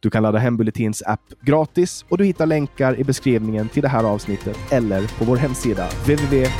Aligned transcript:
Du 0.00 0.10
kan 0.10 0.22
ladda 0.22 0.38
hem 0.38 0.56
Bulletins 0.56 1.02
app 1.06 1.20
gratis 1.40 2.04
och 2.08 2.18
du 2.18 2.24
hittar 2.24 2.46
länkar 2.46 3.00
i 3.00 3.04
beskrivningen 3.04 3.68
till 3.68 3.82
det 3.82 3.88
här 3.88 4.04
avsnittet 4.04 4.58
eller 4.70 5.18
på 5.18 5.24
vår 5.24 5.36
hemsida 5.36 5.88
www.genyx.se. 5.88 6.52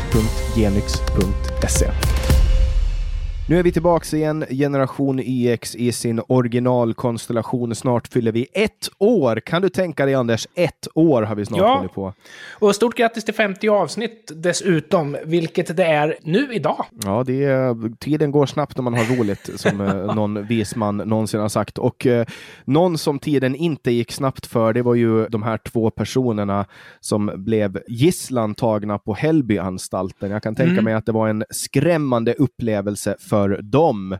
Nu 3.48 3.58
är 3.58 3.62
vi 3.62 3.72
tillbaka 3.72 4.16
igen, 4.16 4.44
Generation 4.50 5.20
EX 5.24 5.76
i 5.76 5.92
sin 5.92 6.20
originalkonstellation. 6.28 7.74
Snart 7.74 8.08
fyller 8.08 8.32
vi 8.32 8.46
ett 8.52 8.88
år. 8.98 9.40
Kan 9.40 9.62
du 9.62 9.68
tänka 9.68 10.04
dig 10.04 10.14
Anders, 10.14 10.46
ett 10.54 10.88
år 10.94 11.22
har 11.22 11.34
vi 11.34 11.46
snart 11.46 11.58
Ja. 11.60 11.76
hållit 11.76 11.92
på. 11.92 12.12
Och 12.58 12.74
stort 12.74 12.96
grattis 12.96 13.24
till 13.24 13.34
50 13.34 13.68
avsnitt 13.68 14.32
dessutom, 14.36 15.16
vilket 15.24 15.76
det 15.76 15.84
är 15.84 16.16
nu 16.22 16.48
idag. 16.54 16.84
Ja, 17.04 17.22
det 17.26 17.44
är, 17.44 17.96
tiden 17.96 18.30
går 18.30 18.46
snabbt 18.46 18.76
när 18.76 18.82
man 18.82 18.94
har 18.94 19.16
roligt, 19.16 19.50
som 19.60 19.80
eh, 19.80 19.94
någon 20.14 20.46
vis 20.46 20.76
man 20.76 20.96
någonsin 20.96 21.40
har 21.40 21.48
sagt. 21.48 21.78
Och 21.78 22.06
eh, 22.06 22.26
någon 22.64 22.98
som 22.98 23.18
tiden 23.18 23.54
inte 23.54 23.90
gick 23.92 24.12
snabbt 24.12 24.46
för, 24.46 24.72
det 24.72 24.82
var 24.82 24.94
ju 24.94 25.26
de 25.26 25.42
här 25.42 25.56
två 25.58 25.90
personerna 25.90 26.66
som 27.00 27.30
blev 27.36 27.78
gisslan 27.88 28.54
tagna 28.54 28.98
på 28.98 29.14
Hällbyanstalten. 29.14 30.30
Jag 30.30 30.42
kan 30.42 30.54
tänka 30.54 30.72
Mm. 30.72 30.84
mig 30.84 30.94
att 30.94 31.06
det 31.06 31.12
var 31.12 31.28
en 31.28 31.44
skrämmande 31.50 32.34
upplevelse 32.34 33.16
för 33.20 33.41
dem. 33.48 34.18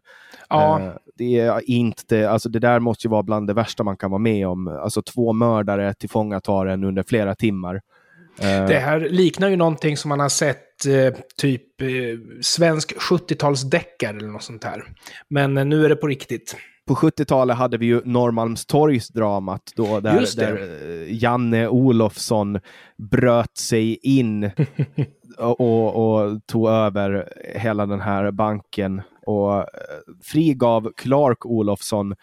Ja, 0.49 0.81
Eh, 0.81 0.93
det 1.19 1.39
är 1.39 1.71
inte, 1.71 2.31
alltså 2.31 2.49
det 2.49 2.59
där 2.59 2.81
måste 2.81 3.07
ju 3.07 3.11
vara 3.11 3.23
bland 3.23 3.47
det 3.47 3.55
värsta 3.55 3.83
man 3.83 3.97
kan 3.97 4.11
vara 4.11 4.19
med 4.19 4.49
om. 4.49 4.69
Alltså 4.69 5.03
två 5.03 5.33
mördare 5.33 5.95
tillfångatar 5.95 6.67
en 6.67 6.85
under 6.85 7.03
flera 7.03 7.35
timmar. 7.35 7.81
Eh, 8.41 8.67
det 8.67 8.79
här 8.79 9.01
liknar 9.01 9.49
ju 9.49 9.57
någonting 9.57 9.97
som 9.97 10.09
man 10.09 10.21
har 10.21 10.29
sett 10.29 10.87
eh, 10.87 11.21
typ 11.37 11.81
eh, 11.81 11.89
svensk 12.41 12.97
70-talsdeckare 12.97 14.17
eller 14.17 14.29
något 14.29 14.43
sånt 14.43 14.65
här. 14.65 14.85
Men 15.29 15.59
eh, 15.59 15.65
nu 15.65 15.85
är 15.85 15.89
det 15.89 15.97
på 15.97 16.07
riktigt. 16.07 16.57
På 16.87 16.95
70-talet 16.95 17.57
hade 17.57 17.79
vi 17.79 17.87
ju 17.87 18.01
Norrmalmstorgsdramat 18.05 19.73
då 19.77 20.01
där, 20.01 20.37
där 20.37 20.53
eh, 20.57 21.23
Janne 21.23 21.69
Olofsson 21.69 22.61
bröt 23.11 23.57
sig 23.57 23.99
in 24.03 24.51
och, 25.39 25.97
och, 25.97 26.47
tog 26.47 26.69
över 26.69 27.33
hela 27.55 27.87
den 27.87 28.01
här 28.01 28.31
banken 28.31 29.03
och 29.27 29.59
eh, 29.59 29.65
frigav 30.23 30.93
Clark 30.97 31.47
Olofsson 31.47 32.15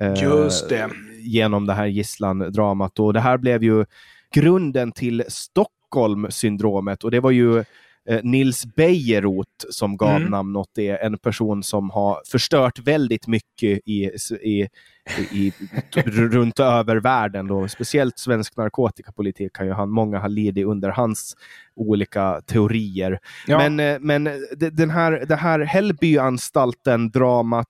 eh, 0.00 0.22
Just 0.22 0.68
det. 0.68 0.90
genom 1.20 1.66
det 1.66 1.72
här 1.74 1.86
gisslandramat. 1.86 2.98
Och 2.98 3.12
det 3.12 3.20
här 3.20 3.38
blev 3.38 3.62
ju 3.62 3.84
grunden 4.34 4.92
till 4.92 5.24
Stockholm-syndromet 5.28 7.04
och 7.04 7.10
det 7.10 7.20
var 7.20 7.30
ju 7.30 7.64
Nils 8.22 8.66
Bejerot 8.66 9.46
som 9.70 9.96
gav 9.96 10.16
Mm. 10.16 10.30
namn 10.30 10.56
åt 10.56 10.70
det. 10.74 10.88
En 10.88 11.18
person 11.18 11.62
som 11.62 11.90
har 11.90 12.18
förstört 12.30 12.78
väldigt 12.78 13.26
mycket 13.26 13.80
i, 13.86 14.10
i, 14.42 14.68
i, 15.32 15.52
runt 16.04 16.60
över 16.60 16.96
världen. 16.96 17.46
Då. 17.46 17.68
Speciellt 17.68 18.18
svensk 18.18 18.56
narkotikapolitik 18.56 19.58
har 19.58 19.64
ju 19.64 19.72
han, 19.72 19.90
många 19.90 20.18
har 20.18 20.28
lidit 20.28 20.66
under 20.66 20.88
hans 20.88 21.36
olika 21.76 22.40
teorier. 22.46 23.18
Ja. 23.46 23.58
Men, 23.58 23.80
eh, 23.80 23.98
men 24.00 24.24
den 24.72 24.90
här, 24.90 25.24
det 25.28 25.36
här 25.36 25.60
Hällbyanstalten-dramat 25.60 27.66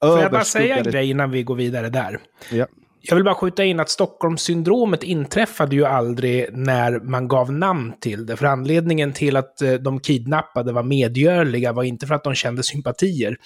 Får 0.00 0.20
jag 0.20 0.32
bara 0.32 0.44
säga 0.44 0.76
en 0.76 0.84
grej 0.84 1.10
innan 1.10 1.30
vi 1.30 1.42
går 1.42 1.54
vidare 1.54 1.88
där? 1.88 2.18
Ja. 2.50 2.66
Jag 3.04 3.14
vill 3.14 3.24
bara 3.24 3.34
skjuta 3.34 3.64
in 3.64 3.80
att 3.80 3.90
Stockholmssyndromet 3.90 5.02
inträffade 5.02 5.76
ju 5.76 5.84
aldrig 5.84 6.46
när 6.52 7.00
man 7.00 7.28
gav 7.28 7.52
namn 7.52 7.92
till 8.00 8.26
det. 8.26 8.36
För 8.36 8.46
anledningen 8.46 9.12
till 9.12 9.36
att 9.36 9.62
eh, 9.62 9.72
de 9.72 10.00
kidnappade 10.00 10.72
var 10.72 10.82
medgörliga 10.82 11.72
var 11.72 11.82
inte 11.82 12.06
för 12.06 12.14
att 12.14 12.24
de 12.24 12.34
kände 12.34 12.62
sympatier, 12.62 13.36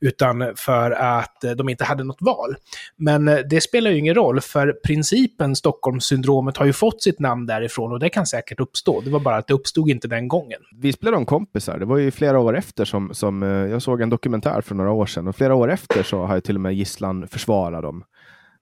utan 0.00 0.52
för 0.56 0.90
att 0.90 1.44
eh, 1.44 1.50
de 1.50 1.68
inte 1.68 1.84
hade 1.84 2.04
något 2.04 2.22
val. 2.22 2.54
Men 2.96 3.28
eh, 3.28 3.38
det 3.50 3.60
spelar 3.60 3.90
ju 3.90 3.98
ingen 3.98 4.14
roll, 4.14 4.40
för 4.40 4.72
principen 4.86 5.56
Stockholmssyndromet 5.56 6.56
har 6.56 6.66
ju 6.66 6.72
fått 6.72 7.02
sitt 7.02 7.18
namn 7.18 7.46
därifrån 7.46 7.92
och 7.92 8.00
det 8.00 8.08
kan 8.08 8.26
säkert 8.26 8.60
uppstå. 8.60 9.00
Det 9.00 9.10
var 9.10 9.20
bara 9.20 9.36
att 9.36 9.46
det 9.46 9.54
uppstod 9.54 9.90
inte 9.90 10.08
den 10.08 10.28
gången. 10.28 10.60
vi 10.76 10.94
blev 11.00 11.12
de 11.12 11.26
kompisar. 11.26 11.78
Det 11.78 11.84
var 11.84 11.96
ju 11.96 12.10
flera 12.10 12.38
år 12.38 12.56
efter 12.56 12.84
som, 12.84 13.14
som 13.14 13.42
jag 13.42 13.82
såg 13.82 14.00
en 14.00 14.10
dokumentär 14.10 14.60
för 14.60 14.74
några 14.74 14.92
år 14.92 15.06
sedan 15.06 15.28
och 15.28 15.36
flera 15.36 15.54
år 15.54 15.70
efter 15.70 16.02
så 16.02 16.24
har 16.24 16.34
ju 16.34 16.40
till 16.40 16.54
och 16.54 16.60
med 16.60 16.74
gisslan 16.74 17.28
försvarat 17.28 17.82
dem. 17.82 18.04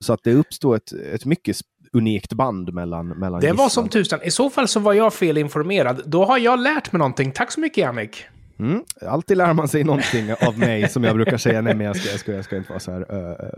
Så 0.01 0.13
att 0.13 0.21
det 0.25 0.33
uppstod 0.35 0.77
ett, 0.77 0.93
ett 0.93 1.25
mycket 1.25 1.57
unikt 1.93 2.33
band 2.33 2.75
mellan, 2.75 3.09
mellan 3.09 3.41
Det 3.41 3.47
var 3.47 3.53
gisslan. 3.53 3.71
som 3.71 3.89
tusan. 3.89 4.21
I 4.23 4.31
så 4.31 4.51
fall 4.51 4.69
så 4.69 4.81
var 4.81 4.93
jag 4.93 5.15
felinformerad. 5.15 6.03
Då 6.07 6.25
har 6.25 6.39
jag 6.39 6.59
lärt 6.61 6.93
mig 6.93 6.99
någonting. 6.99 7.33
Tack 7.33 7.53
så 7.53 7.61
mycket, 7.61 7.79
Jannik. 7.79 8.25
Mm. 8.59 8.83
Alltid 9.07 9.37
lär 9.37 9.53
man 9.53 9.69
sig 9.69 9.85
någonting 9.85 10.33
av 10.47 10.59
mig 10.59 10.89
som 10.89 11.05
jag 11.05 11.15
brukar 11.17 11.37
säga. 11.37 11.61
Nej, 11.61 11.75
men 11.75 11.87
jag 11.87 11.97
ska, 11.97 12.11
jag 12.11 12.21
ska, 12.21 12.33
jag 12.33 12.45
ska 12.45 12.57
inte 12.57 12.69
vara 12.71 12.81
så 12.81 12.93
här 12.93 13.03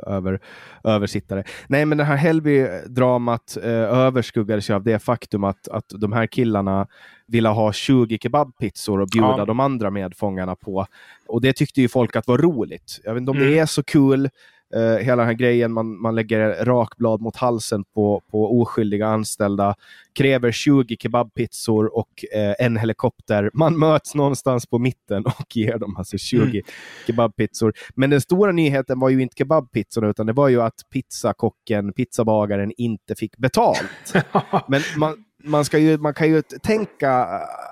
över, 0.09 0.41
översittare. 0.85 1.45
Nej, 1.69 1.85
men 1.87 1.99
det 1.99 2.05
här 2.05 2.17
Hällby-dramat 2.17 3.59
uh, 3.65 3.65
överskuggades 3.71 4.71
ju 4.71 4.75
av 4.75 4.83
det 4.83 4.99
faktum 4.99 5.45
att, 5.45 5.69
att 5.69 5.85
de 5.89 6.13
här 6.13 6.27
killarna 6.27 6.87
ville 7.27 7.49
ha 7.49 7.73
20 7.73 8.19
kebabpizzor 8.23 9.01
och 9.01 9.09
bjuda 9.09 9.35
Ja. 9.39 9.45
de 9.45 9.61
andra 9.61 9.91
medfångarna 9.91 10.57
på. 10.57 10.87
Och 11.29 11.41
det 11.41 11.53
tyckte 11.53 11.81
ju 11.81 11.89
folk 11.89 12.17
att 12.17 12.27
var 12.27 12.39
roligt. 12.39 13.01
Jag 13.05 13.15
vet 13.15 13.21
inte 13.21 13.31
om 13.31 13.39
det 13.39 13.47
Mm. 13.47 13.59
är 13.59 13.67
så 13.67 13.83
kul. 13.83 14.31
Eh, 14.75 14.97
hela 15.05 15.17
den 15.17 15.27
här 15.27 15.33
grejen, 15.35 15.73
man, 15.73 16.01
man 16.01 16.15
lägger 16.15 16.65
rakblad 16.65 17.21
mot 17.21 17.37
halsen 17.37 17.85
på, 17.95 18.23
på 18.31 18.61
oskyldiga 18.61 19.07
anställda, 19.07 19.75
kräver 20.15 20.53
20 20.53 20.97
kebabpizzor 20.97 21.97
och 21.99 22.25
eh, 22.35 22.55
en 22.59 22.77
helikopter. 22.77 23.51
Man 23.55 23.79
möts 23.79 24.15
någonstans 24.15 24.67
på 24.67 24.79
mitten 24.79 25.27
och 25.27 25.57
ger 25.57 25.79
dem 25.79 25.97
alltså 25.97 26.19
20 26.19 26.41
Mm. 26.41 26.63
kebabpizzor. 27.07 27.73
Men 27.95 28.11
den 28.11 28.21
stora 28.21 28.53
nyheten 28.53 28.99
var 28.99 29.09
ju 29.09 29.23
inte 29.23 29.35
kebabpizzorna, 29.39 30.09
utan 30.09 30.27
det 30.27 30.33
var 30.33 30.49
ju 30.49 30.63
att 30.63 30.75
pizzakocken, 30.93 31.93
pizzabagaren, 31.93 32.73
inte 32.77 33.15
fick 33.15 33.37
betalt. 33.37 34.15
Men 34.69 34.81
man, 34.97 35.25
man, 35.45 35.65
ska 35.65 35.79
ju, 35.79 35.99
man 35.99 36.15
kan 36.15 36.29
ju 36.29 36.43
tänka 36.43 37.13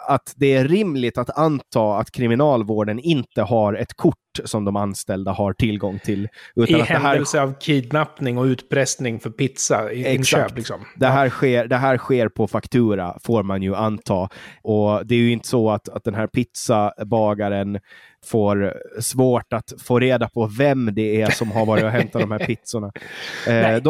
att 0.08 0.34
det 0.36 0.54
är 0.54 0.64
rimligt 0.68 1.18
att 1.18 1.38
anta 1.38 1.96
att 1.98 2.10
kriminalvården 2.10 2.98
inte 2.98 3.42
har 3.42 3.74
ett 3.74 3.94
kort 3.94 4.16
som 4.44 4.64
de 4.64 4.76
anställda 4.76 5.32
har 5.32 5.52
tillgång 5.52 5.98
till. 5.98 6.28
Utan 6.56 6.76
I 6.76 6.80
att 6.80 6.88
det 6.88 6.94
här, 6.94 7.00
händelse 7.00 7.42
av 7.42 7.54
kidnappning 7.60 8.38
och 8.38 8.44
utpressning 8.44 9.20
för 9.20 9.30
pizza 9.30 9.92
i 9.92 10.14
inköp. 10.14 10.56
Liksom. 10.56 10.80
det, 10.96 11.06
här 11.06 11.28
sker, 11.28 11.66
det 11.66 11.76
här 11.76 11.98
sker 11.98 12.28
på 12.28 12.46
faktura, 12.46 13.18
får 13.24 13.42
man 13.42 13.62
ju 13.62 13.74
anta. 13.74 14.28
Och 14.62 15.06
det 15.06 15.14
är 15.14 15.18
ju 15.18 15.32
inte 15.32 15.48
så 15.48 15.70
att, 15.70 15.88
att 15.88 16.04
den 16.04 16.14
här 16.14 16.26
pizzabagaren 16.26 17.78
får 18.24 18.74
svårt 19.00 19.52
att 19.52 19.72
få 19.82 19.98
reda 19.98 20.28
på 20.28 20.46
vem 20.46 20.94
det 20.94 21.22
är 21.22 21.30
som 21.30 21.50
har 21.50 21.66
varit 21.66 21.84
och 21.84 21.90
hämtat 21.90 22.20
de 22.20 22.30
här 22.30 22.46
pizzorna. 22.46 22.92
Eh, 23.46 23.54
Nej. 23.54 23.80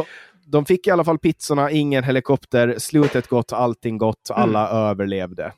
De, 0.53 0.67
fick 0.67 0.87
i 0.87 0.91
alla 0.91 1.05
fall 1.05 1.19
pizzorna, 1.19 1.71
ingen 1.71 2.05
helikopter, 2.05 2.75
slutet 2.79 3.29
gott, 3.29 3.53
allting 3.53 3.99
gott, 3.99 4.31
alla 4.31 4.69
överlevde. 4.69 5.53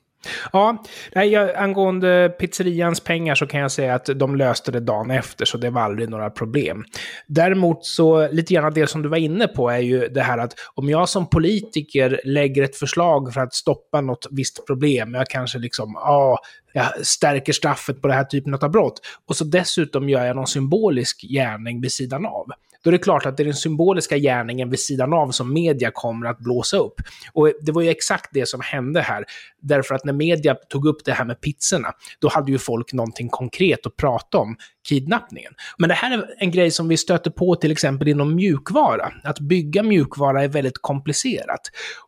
Ja, 0.53 0.83
jag, 1.11 1.55
angående 1.55 2.29
pizzerians 2.39 2.99
pengar 2.99 3.35
så 3.35 3.47
kan 3.47 3.59
jag 3.59 3.71
säga 3.71 3.95
att 3.95 4.05
de 4.15 4.35
löste 4.35 4.71
det 4.71 4.79
dagen 4.79 5.11
efter, 5.11 5.45
så 5.45 5.57
det 5.57 5.69
var 5.69 5.81
aldrig 5.81 6.09
några 6.09 6.29
problem. 6.29 6.83
Däremot 7.27 7.85
så, 7.85 8.27
lite 8.31 8.53
grann 8.53 8.73
det 8.73 8.87
som 8.87 9.01
du 9.01 9.09
var 9.09 9.17
inne 9.17 9.47
på 9.47 9.69
är 9.69 9.79
ju 9.79 10.07
det 10.07 10.21
här 10.21 10.37
att 10.37 10.53
om 10.73 10.89
jag 10.89 11.09
som 11.09 11.29
politiker 11.29 12.21
lägger 12.23 12.63
ett 12.63 12.75
förslag 12.75 13.33
för 13.33 13.41
att 13.41 13.53
stoppa 13.53 14.01
något 14.01 14.27
visst 14.31 14.67
problem, 14.67 15.13
jag 15.13 15.27
kanske 15.27 15.59
liksom, 15.59 15.93
ja, 15.95 16.39
jag 16.73 17.05
stärker 17.05 17.53
straffet 17.53 18.01
på 18.01 18.07
den 18.07 18.17
här 18.17 18.23
typen 18.23 18.53
av 18.53 18.71
brott, 18.71 19.01
och 19.27 19.35
så 19.35 19.43
dessutom 19.43 20.09
gör 20.09 20.25
jag 20.25 20.35
någon 20.35 20.47
symbolisk 20.47 21.21
gärning 21.21 21.81
vid 21.81 21.91
sidan 21.91 22.25
av. 22.25 22.47
Då 22.83 22.89
är 22.89 22.91
det 22.91 22.97
klart 22.97 23.25
att 23.25 23.37
det 23.37 23.43
är 23.43 23.45
den 23.45 23.53
symboliska 23.53 24.17
gärningen 24.17 24.69
vid 24.69 24.79
sidan 24.79 25.13
av 25.13 25.31
som 25.31 25.53
media 25.53 25.91
kommer 25.93 26.27
att 26.27 26.39
blåsa 26.39 26.77
upp. 26.77 27.01
Och 27.33 27.51
det 27.61 27.71
var 27.71 27.81
ju 27.81 27.89
exakt 27.89 28.29
det 28.33 28.49
som 28.49 28.61
hände 28.61 29.01
här. 29.01 29.25
Därför 29.61 29.95
att 29.95 30.05
när 30.05 30.13
media 30.13 30.55
tog 30.55 30.85
upp 30.85 31.05
det 31.05 31.11
här 31.11 31.25
med 31.25 31.41
pizzorna, 31.41 31.91
då 32.19 32.29
hade 32.29 32.51
ju 32.51 32.57
folk 32.57 32.93
någonting 32.93 33.29
konkret 33.29 33.85
att 33.85 33.95
prata 33.95 34.37
om, 34.37 34.55
kidnappningen. 34.87 35.53
Men 35.77 35.89
det 35.89 35.95
här 35.95 36.17
är 36.17 36.25
en 36.37 36.51
grej 36.51 36.71
som 36.71 36.87
vi 36.87 36.97
stöter 36.97 37.31
på 37.31 37.55
till 37.55 37.71
exempel 37.71 38.07
inom 38.07 38.35
mjukvara. 38.35 39.11
Att 39.23 39.39
bygga 39.39 39.83
mjukvara 39.83 40.43
är 40.43 40.47
väldigt 40.47 40.81
komplicerat. 40.81 41.61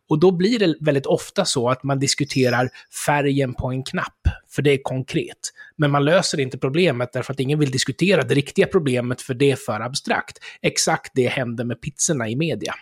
Och 0.08 0.20
då 0.20 0.30
blir 0.30 0.58
det 0.58 0.74
väldigt 0.80 1.06
ofta 1.06 1.44
så 1.44 1.68
att 1.68 1.82
man 1.82 1.98
diskuterar 1.98 2.68
färgen 3.06 3.54
på 3.54 3.70
en 3.70 3.84
knapp, 3.84 4.28
för 4.54 4.62
det 4.62 4.72
är 4.72 4.78
konkret. 4.82 5.38
Men 5.76 5.90
man 5.90 6.04
löser 6.04 6.40
inte 6.40 6.58
problemet 6.58 7.12
därför 7.12 7.32
att 7.32 7.40
ingen 7.40 7.58
vill 7.58 7.70
diskutera 7.70 8.22
det 8.22 8.34
riktiga 8.34 8.66
problemet, 8.66 9.22
för 9.22 9.34
det 9.34 9.50
är 9.50 9.56
för 9.56 9.80
abstrakt. 9.80 10.38
Exakt 10.62 11.12
det 11.14 11.28
hände 11.28 11.64
med 11.64 11.80
pizzorna 11.80 12.28
i 12.28 12.36
media. 12.36 12.74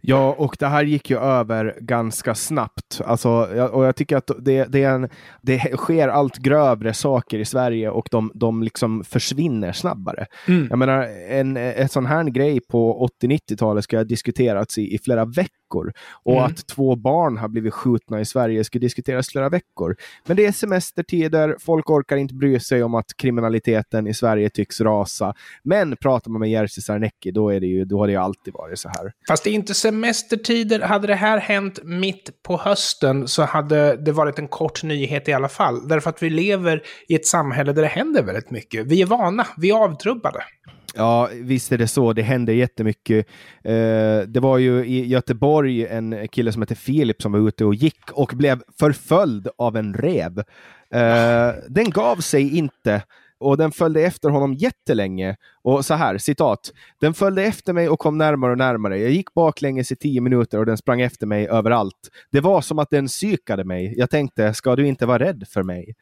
Ja, 0.00 0.34
och 0.38 0.56
det 0.58 0.66
här 0.66 0.84
gick 0.84 1.10
ju 1.10 1.18
över 1.18 1.76
ganska 1.80 2.34
snabbt. 2.34 3.00
Alltså, 3.04 3.28
och 3.72 3.84
jag 3.84 3.96
tycker 3.96 4.16
att 4.16 4.30
det, 4.38 4.64
det, 4.64 4.84
en, 4.84 5.08
det 5.42 5.58
sker 5.76 6.08
allt 6.08 6.36
grövre 6.36 6.94
saker 6.94 7.38
i 7.38 7.44
Sverige 7.44 7.90
och 7.90 8.08
de, 8.10 8.32
de 8.34 8.62
liksom 8.62 9.04
försvinner 9.04 9.72
snabbare. 9.72 10.26
Mm. 10.48 10.66
Jag 10.70 10.78
menar, 10.78 11.02
en, 11.28 11.56
en 11.56 11.88
sån 11.88 12.06
här 12.06 12.24
grej 12.24 12.60
på 12.60 13.08
80-90-talet 13.22 13.84
ska 13.84 13.96
ha 13.96 14.04
diskuterats 14.04 14.78
i, 14.78 14.94
i 14.94 14.98
flera 14.98 15.24
veckor. 15.24 15.50
Och 16.22 16.32
mm. 16.32 16.44
att 16.44 16.66
två 16.66 16.96
barn 16.96 17.36
har 17.38 17.48
blivit 17.48 17.74
skjutna 17.74 18.20
i 18.20 18.24
Sverige 18.24 18.64
ska 18.64 18.78
diskuteras 18.78 19.28
flera 19.28 19.48
veckor. 19.48 19.96
Men 20.26 20.36
det 20.36 20.46
är 20.46 20.52
semestertider, 20.52 21.56
folk 21.60 21.90
orkar 21.90 22.16
inte 22.16 22.34
bry 22.34 22.60
sig 22.60 22.82
om 22.82 22.94
att 22.94 23.16
kriminaliteten 23.16 24.06
i 24.06 24.14
Sverige 24.14 24.50
tycks 24.50 24.80
rasa. 24.80 25.34
Men 25.62 25.96
pratar 25.96 26.30
man 26.30 26.40
med 26.40 26.50
Jerzy 26.50 26.80
Sarnecki, 26.80 27.30
då, 27.30 27.50
är 27.50 27.60
det 27.60 27.66
ju, 27.66 27.84
då 27.84 27.98
har 27.98 28.06
det 28.06 28.12
ju 28.12 28.18
alltid 28.18 28.54
varit 28.54 28.78
så 28.78 28.88
här. 28.88 29.12
Fast 29.28 29.44
det 29.44 29.50
är 29.50 29.54
inte 29.54 29.74
semestertider. 29.74 30.80
Hade 30.80 31.06
det 31.06 31.14
här 31.14 31.38
hänt 31.38 31.78
mitt 31.84 32.42
på 32.42 32.56
hösten 32.56 33.28
så 33.28 33.42
hade 33.42 33.96
det 33.96 34.12
varit 34.12 34.38
en 34.38 34.48
kort 34.48 34.82
nyhet 34.82 35.28
i 35.28 35.32
alla 35.32 35.48
fall. 35.48 35.88
Därför 35.88 36.10
att 36.10 36.22
vi 36.22 36.30
lever 36.30 36.82
i 37.08 37.14
ett 37.14 37.26
samhälle 37.26 37.72
där 37.72 37.82
det 37.82 37.88
händer 37.88 38.22
väldigt 38.22 38.50
mycket. 38.50 38.86
Vi 38.86 39.02
är 39.02 39.06
vana, 39.06 39.46
vi 39.56 39.70
är 39.70 39.74
avtrubbade. 39.74 40.42
Ja, 40.94 41.28
visst 41.32 41.72
är 41.72 41.78
det 41.78 41.88
så. 41.88 42.12
Det 42.12 42.22
händer 42.22 42.52
jättemycket. 42.52 43.26
Eh, 43.64 44.20
det 44.26 44.40
var 44.40 44.58
ju 44.58 44.84
i 44.84 45.06
Göteborg 45.06 45.86
en 45.86 46.28
kille 46.28 46.52
som 46.52 46.62
hette 46.62 46.74
Filip 46.74 47.22
som 47.22 47.32
var 47.32 47.48
ute 47.48 47.64
och 47.64 47.74
gick 47.74 48.10
och 48.12 48.32
blev 48.34 48.62
förföljd 48.78 49.48
av 49.58 49.76
en 49.76 49.94
rev. 49.94 50.38
Eh, 50.94 51.54
den 51.68 51.90
gav 51.90 52.16
sig 52.16 52.56
inte 52.56 53.02
och 53.42 53.56
den 53.56 53.72
följde 53.72 54.02
efter 54.02 54.28
honom 54.28 54.54
jättelänge. 54.54 55.36
Och 55.64 55.84
så 55.84 55.94
här, 55.94 56.18
citat. 56.18 56.72
Den 57.00 57.14
följde 57.14 57.42
efter 57.42 57.72
mig 57.72 57.88
och 57.88 57.98
kom 57.98 58.18
närmare 58.18 58.52
och 58.52 58.58
närmare. 58.58 58.98
Jag 58.98 59.10
gick 59.10 59.34
baklänges 59.34 59.92
i 59.92 59.96
tio 59.96 60.20
minuter 60.20 60.58
och 60.58 60.66
den 60.66 60.76
sprang 60.76 61.00
efter 61.00 61.26
mig 61.26 61.48
överallt. 61.48 62.10
Det 62.30 62.40
var 62.40 62.60
som 62.60 62.78
att 62.78 62.90
den 62.90 63.06
psykade 63.06 63.64
mig. 63.64 63.94
Jag 63.96 64.10
tänkte, 64.10 64.54
ska 64.54 64.76
du 64.76 64.86
inte 64.86 65.06
vara 65.06 65.18
rädd 65.18 65.44
för 65.48 65.62
mig? 65.62 65.94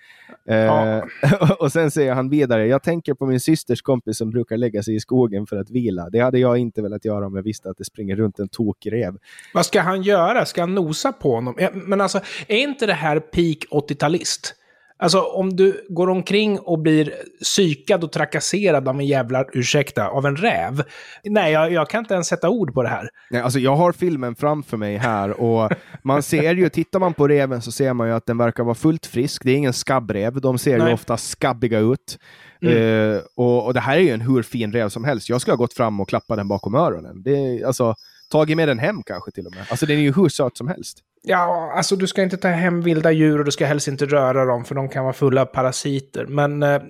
Ja. 0.45 0.97
Eh, 0.97 1.51
och 1.59 1.73
sen 1.73 1.91
säger 1.91 2.15
han 2.15 2.29
vidare, 2.29 2.67
jag 2.67 2.83
tänker 2.83 3.15
på 3.15 3.27
min 3.27 3.41
systers 3.41 3.83
kompis 3.83 4.19
som 4.19 4.31
brukar 4.31 4.57
lägga 4.57 4.83
sig 4.83 4.95
i 4.95 5.01
skogen 5.01 5.47
för 5.47 5.57
att 5.57 5.71
vila. 5.71 6.11
Det 6.11 6.21
hade 6.21 6.39
jag 6.39 6.59
inte 6.59 6.83
velat 6.83 7.05
göra 7.05 7.27
om 7.27 7.37
jag 7.37 7.43
visste 7.43 7.71
att 7.71 7.79
det 7.79 7.85
springer 7.85 8.17
runt 8.17 8.39
en 8.39 8.49
tokrev. 8.49 9.17
Vad 9.55 9.67
ska 9.67 9.81
han 9.81 10.03
göra? 10.03 10.45
Ska 10.45 10.63
han 10.63 10.75
nosa 10.75 11.13
på 11.13 11.35
honom? 11.35 11.55
Men 11.73 12.01
alltså, 12.01 12.21
är 12.49 12.59
inte 12.59 12.87
det 12.87 12.93
här 12.93 13.21
peak 13.21 13.59
80-talist? 13.71 14.55
Alltså 15.01 15.21
om 15.21 15.57
du 15.57 15.87
går 15.89 16.09
omkring 16.09 16.59
och 16.59 16.79
blir 16.79 17.15
psykad 17.43 18.05
och 18.05 18.13
trakasserad 18.13 18.89
av 18.89 19.01
en 19.01 19.07
jävla, 19.07 19.45
ursäkta, 19.53 20.09
av 20.09 20.27
en 20.27 20.37
räv. 20.37 20.83
Nej, 21.25 21.53
jag, 21.53 21.73
jag, 21.73 21.91
kan 21.91 21.99
inte 21.99 22.15
ens 22.15 22.27
sätta 22.27 22.49
ord 22.49 22.75
på 22.75 22.83
det 22.83 22.89
här. 22.89 23.09
Nej, 23.31 23.43
alltså 23.43 23.59
jag 23.59 23.77
har 23.77 23.93
filmen 23.93 24.35
framför 24.35 24.77
mig 24.77 24.97
här 24.97 25.41
och 25.41 25.71
man 26.03 26.23
ser 26.23 26.55
ju, 26.55 26.69
tittar 26.69 26.99
man 26.99 27.15
på 27.15 27.29
reven 27.29 27.63
så 27.63 27.73
ser 27.73 27.93
man 27.93 28.09
ju 28.09 28.15
att 28.15 28.27
den 28.27 28.39
verkar 28.39 28.65
vara 28.65 28.75
fullt 28.75 29.07
frisk. 29.07 29.45
Det 29.45 29.51
är 29.51 29.57
ingen 29.57 29.73
skabbrev, 29.73 30.41
de 30.41 30.59
ser 30.59 30.79
Nej. 30.79 30.89
ju 30.89 30.95
ofta 30.95 31.17
skabbiga 31.17 31.79
ut. 31.79 32.19
Mm. 32.63 32.77
Uh, 32.77 33.21
och, 33.37 33.67
och, 33.67 33.75
det 33.75 33.81
här 33.81 33.97
är 33.97 34.01
ju 34.01 34.11
en 34.11 34.21
hur 34.21 34.43
fin 34.43 34.73
rev 34.73 34.89
som 34.89 35.05
helst. 35.05 35.29
Jag 35.29 35.41
skulle 35.41 35.53
ha 35.53 35.59
gått 35.59 35.75
fram 35.75 36.01
och 36.01 36.09
klappat 36.09 36.37
den 36.37 36.49
bakom 36.49 36.75
öronen. 36.75 37.23
Det, 37.23 37.65
alltså, 37.65 37.95
tagit 38.31 38.57
med 38.57 38.69
den 38.69 38.79
hem 38.79 39.03
kanske 39.03 39.31
till 39.31 39.47
och 39.47 39.55
med. 39.55 39.67
Alltså 39.71 39.87
den 39.87 39.97
är 39.97 40.01
ju 40.01 40.13
hur 40.13 40.29
söt 40.29 40.57
som 40.57 40.69
helst. 40.69 40.99
Ja, 41.23 41.73
alltså 41.77 41.97
du 41.97 42.07
ska 42.07 42.23
inte 42.23 42.37
ta 42.37 42.49
hem 42.49 42.81
vilda 42.81 43.13
djur 43.13 43.39
och 43.39 43.45
du 43.45 43.51
ska 43.51 43.67
helst 43.67 43.89
inte 43.89 44.07
röra 44.07 44.45
dem 44.45 44.65
för 44.65 44.75
de 44.75 44.89
kan 44.89 45.05
vara 45.05 45.13
fulla 45.13 45.43
av 45.43 45.47
parasiter. 45.47 46.27
Men 46.27 46.63
eh, 46.63 46.83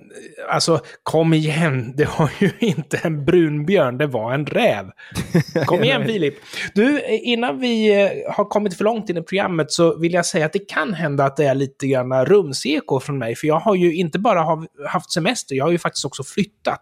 alltså, 0.49 0.79
kom 1.03 1.33
igen, 1.33 1.93
det 1.97 2.19
var 2.19 2.31
ju 2.39 2.51
inte 2.59 2.97
en 2.97 3.25
brunbjörn, 3.25 3.97
det 3.97 4.07
var 4.07 4.33
en 4.33 4.45
räv. 4.45 4.91
Kom 5.65 5.83
igen 5.83 6.05
Filip. 6.05 6.35
Du, 6.73 7.01
innan 7.05 7.59
vi 7.59 8.01
eh, 8.01 8.33
har 8.33 8.45
kommit 8.45 8.77
för 8.77 8.83
långt 8.83 9.09
in 9.09 9.17
i 9.17 9.21
programmet 9.21 9.71
så 9.71 9.97
vill 9.97 10.13
jag 10.13 10.25
säga 10.25 10.45
att 10.45 10.53
det 10.53 10.69
kan 10.69 10.93
hända 10.93 11.25
att 11.25 11.37
det 11.37 11.45
är 11.45 11.55
lite 11.55 11.87
grann 11.87 12.25
rumseko 12.25 12.99
från 12.99 13.17
mig. 13.17 13.35
För 13.35 13.47
jag 13.47 13.59
har 13.59 13.75
ju 13.75 13.95
inte 13.95 14.19
bara 14.19 14.67
haft 14.87 15.11
semester, 15.11 15.55
jag 15.55 15.65
har 15.65 15.71
ju 15.71 15.79
faktiskt 15.79 16.05
också 16.05 16.23
flyttat. 16.23 16.81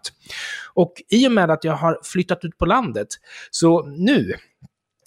Och 0.74 0.92
i 1.08 1.28
och 1.28 1.32
med 1.32 1.50
att 1.50 1.64
jag 1.64 1.72
har 1.72 1.98
flyttat 2.04 2.44
ut 2.44 2.58
på 2.58 2.66
landet, 2.66 3.08
så 3.50 3.86
nu 3.86 4.34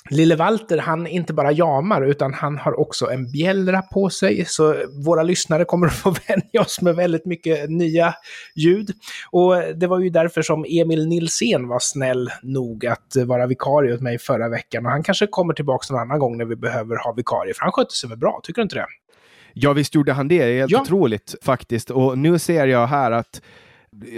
Lille 0.10 0.36
Walter, 0.36 0.78
han 0.78 1.08
inte 1.08 1.34
bara 1.34 1.52
jamar, 1.52 2.02
utan 2.02 2.34
han 2.34 2.58
har 2.58 2.80
också 2.80 3.12
en 3.12 3.32
bjällra 3.32 3.82
på 3.82 4.10
sig. 4.10 4.46
Så 4.46 4.76
våra 5.06 5.24
lyssnare 5.24 5.66
kommer 5.66 5.88
att 5.88 5.94
få 5.94 6.16
vänja 6.28 6.62
oss 6.62 6.82
med 6.82 6.96
väldigt 6.96 7.26
mycket 7.26 7.70
nya 7.70 8.16
ljud. 8.56 8.92
Och 9.32 9.56
det 9.76 9.88
var 9.88 10.00
ju 10.00 10.10
därför 10.10 10.42
som 10.42 10.66
Emil 10.70 11.08
Nilsén 11.08 11.68
var 11.68 11.80
snäll 11.80 12.30
nog 12.44 12.86
att 12.86 13.16
vara 13.26 13.48
vikarie 13.48 13.94
åt 13.94 14.02
mig 14.02 14.20
förra 14.20 14.50
veckan. 14.50 14.86
Och 14.86 14.92
han 14.92 15.04
kanske 15.04 15.28
kommer 15.28 15.54
tillbaka 15.54 15.94
någon 15.94 16.02
annan 16.02 16.20
gång 16.20 16.38
när 16.38 16.46
vi 16.46 16.56
behöver 16.56 16.96
ha 17.04 17.14
vikarie, 17.14 17.54
för 17.54 17.62
han 17.62 17.72
skötte 17.72 17.96
sig 17.96 18.10
väl 18.10 18.18
bra, 18.18 18.40
tycker 18.44 18.62
du 18.62 18.64
inte 18.64 18.76
det? 18.76 18.86
Ja, 19.54 19.74
visst 19.74 19.96
gjorde 19.96 20.14
han 20.14 20.28
det. 20.28 20.46
Det 20.46 20.52
är 20.52 20.58
helt 20.58 20.72
ja. 20.72 20.82
otroligt 20.82 21.36
faktiskt. 21.42 21.90
Och 21.90 22.18
nu 22.18 22.40
ser 22.40 22.68
jag 22.68 22.88
här 22.88 23.12
att 23.12 23.42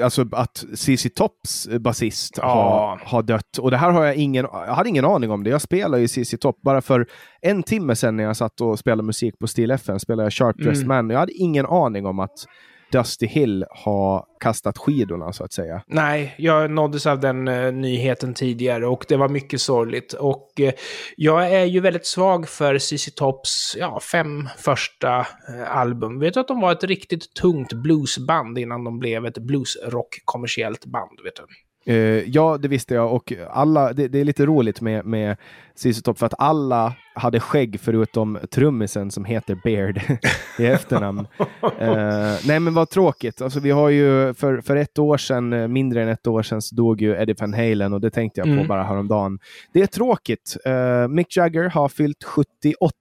alltså 0.04 0.26
att 0.32 0.66
CC 0.74 1.10
Tops 1.16 1.68
basist 1.80 2.34
ja. 2.38 2.44
har, 2.46 3.02
har 3.06 3.24
dött. 3.24 3.58
Och 3.60 3.72
det 3.72 3.78
här 3.78 3.92
har 3.92 4.06
jag 4.06 4.16
ingen, 4.16 4.48
jag 4.52 4.74
hade 4.74 4.90
ingen 4.90 5.06
aning 5.06 5.32
om 5.32 5.44
det. 5.44 5.50
Jag 5.50 5.62
spelade 5.62 6.02
ju 6.02 6.08
CC 6.08 6.38
Top 6.40 6.62
bara 6.62 6.82
för 6.82 7.08
en 7.42 7.64
timme 7.64 7.96
sedan 7.96 8.16
när 8.16 8.24
jag 8.24 8.38
satt 8.38 8.62
och 8.62 8.80
spelade 8.80 9.04
musik 9.04 9.40
på 9.40 9.48
Steel 9.48 9.72
FN, 9.72 10.00
spelade 10.00 10.26
jag 10.26 10.34
Sharp 10.34 10.62
mm. 10.62 10.88
Man. 10.88 11.10
Jag 11.10 11.20
hade 11.20 11.34
ingen 11.34 11.66
aning 11.66 12.06
om 12.06 12.20
att 12.20 12.46
Dusty 12.92 13.28
Hill 13.28 13.66
har 13.70 14.26
kastat 14.40 14.78
skidorna 14.78 15.34
så 15.34 15.44
att 15.44 15.54
säga. 15.54 15.84
Nej, 15.88 16.36
jag 16.38 16.72
nåddes 16.72 17.08
av 17.08 17.20
den 17.20 17.48
uh, 17.48 17.74
nyheten 17.74 18.34
tidigare 18.34 18.88
och 18.88 19.06
det 19.08 19.18
var 19.18 19.30
mycket 19.30 19.62
sorgligt. 19.62 20.14
Och 20.14 20.52
uh, 20.60 20.70
jag 21.18 21.52
är 21.52 21.66
ju 21.66 21.80
väldigt 21.80 22.06
svag 22.06 22.50
för 22.50 22.80
ZZ 22.80 23.16
Tops 23.16 23.76
ja, 23.80 24.00
fem 24.00 24.50
första 24.58 25.20
uh, 25.20 25.78
album. 25.78 26.20
Vet 26.20 26.34
du 26.34 26.40
att 26.40 26.48
de 26.48 26.62
var 26.62 26.72
ett 26.72 26.84
riktigt 26.84 27.34
tungt 27.34 27.74
bluesband 27.74 28.58
innan 28.58 28.84
de 28.84 29.00
blev 29.00 29.26
ett 29.26 29.38
bluesrock 29.38 30.22
kommersiellt 30.26 30.86
band? 30.86 31.20
Vet 31.24 31.36
du? 31.36 31.44
Uh, 31.90 31.96
ja, 32.30 32.58
det 32.58 32.68
visste 32.68 32.94
jag 32.94 33.14
och 33.14 33.34
alla, 33.50 33.94
det, 33.94 34.08
det 34.08 34.20
är 34.20 34.26
lite 34.26 34.46
roligt 34.46 34.82
med, 34.82 35.06
med 35.06 35.38
ZZ 35.76 36.02
Top 36.02 36.18
för 36.18 36.26
att 36.26 36.34
alla 36.38 36.94
hade 37.14 37.40
skägg 37.40 37.80
förutom 37.80 38.40
trummisen 38.52 39.12
som 39.12 39.26
heter 39.26 39.58
Beard 39.64 40.02
i 40.60 40.66
efternamn. 40.66 41.28
uh, 41.64 42.48
nej 42.48 42.60
men 42.60 42.74
vad 42.74 42.90
tråkigt. 42.90 43.42
Alltså, 43.42 43.60
vi 43.60 43.72
har 43.72 43.90
ju 43.90 44.34
för, 44.34 44.62
för 44.62 44.76
ett 44.76 45.00
år 45.00 45.18
sedan, 45.18 45.54
eh, 45.54 45.68
mindre 45.68 46.04
än 46.04 46.10
ett 46.10 46.28
år 46.28 46.44
sedan, 46.44 46.62
så 46.62 46.76
dog 46.76 47.02
ju 47.02 47.16
Eddie 47.16 47.36
Van 47.40 47.54
Halen 47.54 47.94
och 47.94 48.02
det 48.02 48.12
tänkte 48.12 48.40
jag 48.40 48.46
på 48.46 48.54
mm. 48.54 48.68
bara 48.68 48.84
häromdagen. 48.84 49.40
Det 49.74 49.82
är 49.82 49.88
tråkigt. 49.88 50.58
Uh, 50.68 51.08
Mick 51.08 51.38
Jagger 51.38 51.70
har 51.70 51.90
fyllt 51.90 52.24
78 52.24 52.92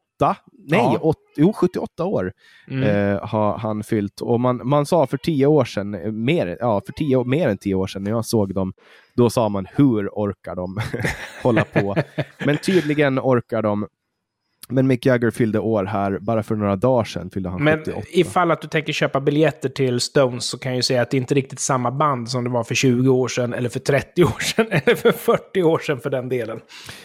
nej, 0.52 0.80
ja. 0.80 0.98
åt, 1.00 1.16
jo, 1.36 1.52
78 1.52 2.04
år 2.04 2.32
mm. 2.68 2.82
eh, 2.82 3.26
har 3.26 3.58
han 3.58 3.82
fyllt. 3.82 4.20
Och 4.20 4.40
man, 4.40 4.68
man 4.68 4.86
sa 4.86 5.06
för 5.06 5.16
tio 5.16 5.46
år 5.46 5.64
sedan, 5.64 5.94
eh, 5.94 6.12
mer, 6.12 6.56
ja, 6.60 6.80
för 6.86 6.92
tio, 6.92 7.24
mer 7.24 7.48
än 7.48 7.58
tio 7.58 7.74
år 7.74 7.86
sedan 7.86 8.04
när 8.04 8.10
jag 8.10 8.24
såg 8.24 8.54
dem, 8.54 8.72
då 9.14 9.30
sa 9.30 9.48
man 9.48 9.66
hur 9.74 10.08
orkar 10.08 10.54
de 10.56 10.78
hålla 11.42 11.64
på? 11.64 11.96
Men 12.46 12.56
tydligen 12.56 13.18
orkar 13.18 13.62
de 13.62 13.86
men 14.68 14.86
Mick 14.86 15.06
Jagger 15.06 15.30
fyllde 15.30 15.58
år 15.58 15.84
här, 15.84 16.18
bara 16.20 16.42
för 16.42 16.54
några 16.56 16.76
dagar 16.76 17.04
sedan 17.04 17.30
fyllde 17.30 17.48
han 17.48 17.64
Men 17.64 17.78
78. 17.78 18.00
ifall 18.12 18.50
att 18.50 18.62
du 18.62 18.68
tänker 18.68 18.92
köpa 18.92 19.20
biljetter 19.20 19.68
till 19.68 20.00
Stones 20.00 20.44
så 20.44 20.58
kan 20.58 20.72
jag 20.72 20.76
ju 20.76 20.82
säga 20.82 21.02
att 21.02 21.10
det 21.10 21.16
inte 21.16 21.34
är 21.34 21.36
riktigt 21.36 21.60
samma 21.60 21.90
band 21.90 22.30
som 22.30 22.44
det 22.44 22.50
var 22.50 22.64
för 22.64 22.74
20 22.74 23.08
år 23.08 23.28
sedan, 23.28 23.54
eller 23.54 23.68
för 23.68 23.80
30 23.80 24.24
år 24.24 24.40
sedan, 24.40 24.66
eller 24.70 24.94
för 24.94 25.12
40 25.12 25.62
år 25.62 25.78
sedan 25.78 26.00
för 26.00 26.10
den 26.10 26.28
delen. 26.28 26.60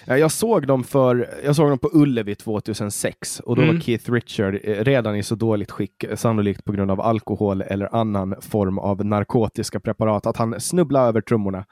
Ja, 0.06 0.18
jag, 0.18 0.32
såg 0.32 0.68
dem 0.68 0.84
för, 0.84 1.30
jag 1.46 1.56
såg 1.56 1.70
dem 1.70 1.80
på 1.80 1.90
Ullevi 1.94 2.36
2006 2.36 3.40
och 3.40 3.56
då 3.56 3.62
mm. 3.62 3.76
var 3.76 3.82
Keith 3.82 4.12
Richard 4.12 4.60
eh, 4.64 4.84
redan 4.84 5.16
i 5.16 5.24
så 5.24 5.36
dåligt 5.36 5.72
skick, 5.72 6.06
sannolikt 6.16 6.66
på 6.66 6.72
grund 6.72 6.92
av 6.92 7.02
alkohol 7.02 7.62
eller 7.62 7.96
annan 7.96 8.36
form 8.42 8.80
av 8.80 9.06
narkotiska 9.06 9.80
preparat, 9.80 10.26
att 10.26 10.38
han 10.38 10.60
snubblade 10.60 11.08
över 11.08 11.22
trummorna. 11.22 11.66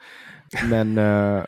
Men... 0.70 0.98
Uh... 0.98 1.44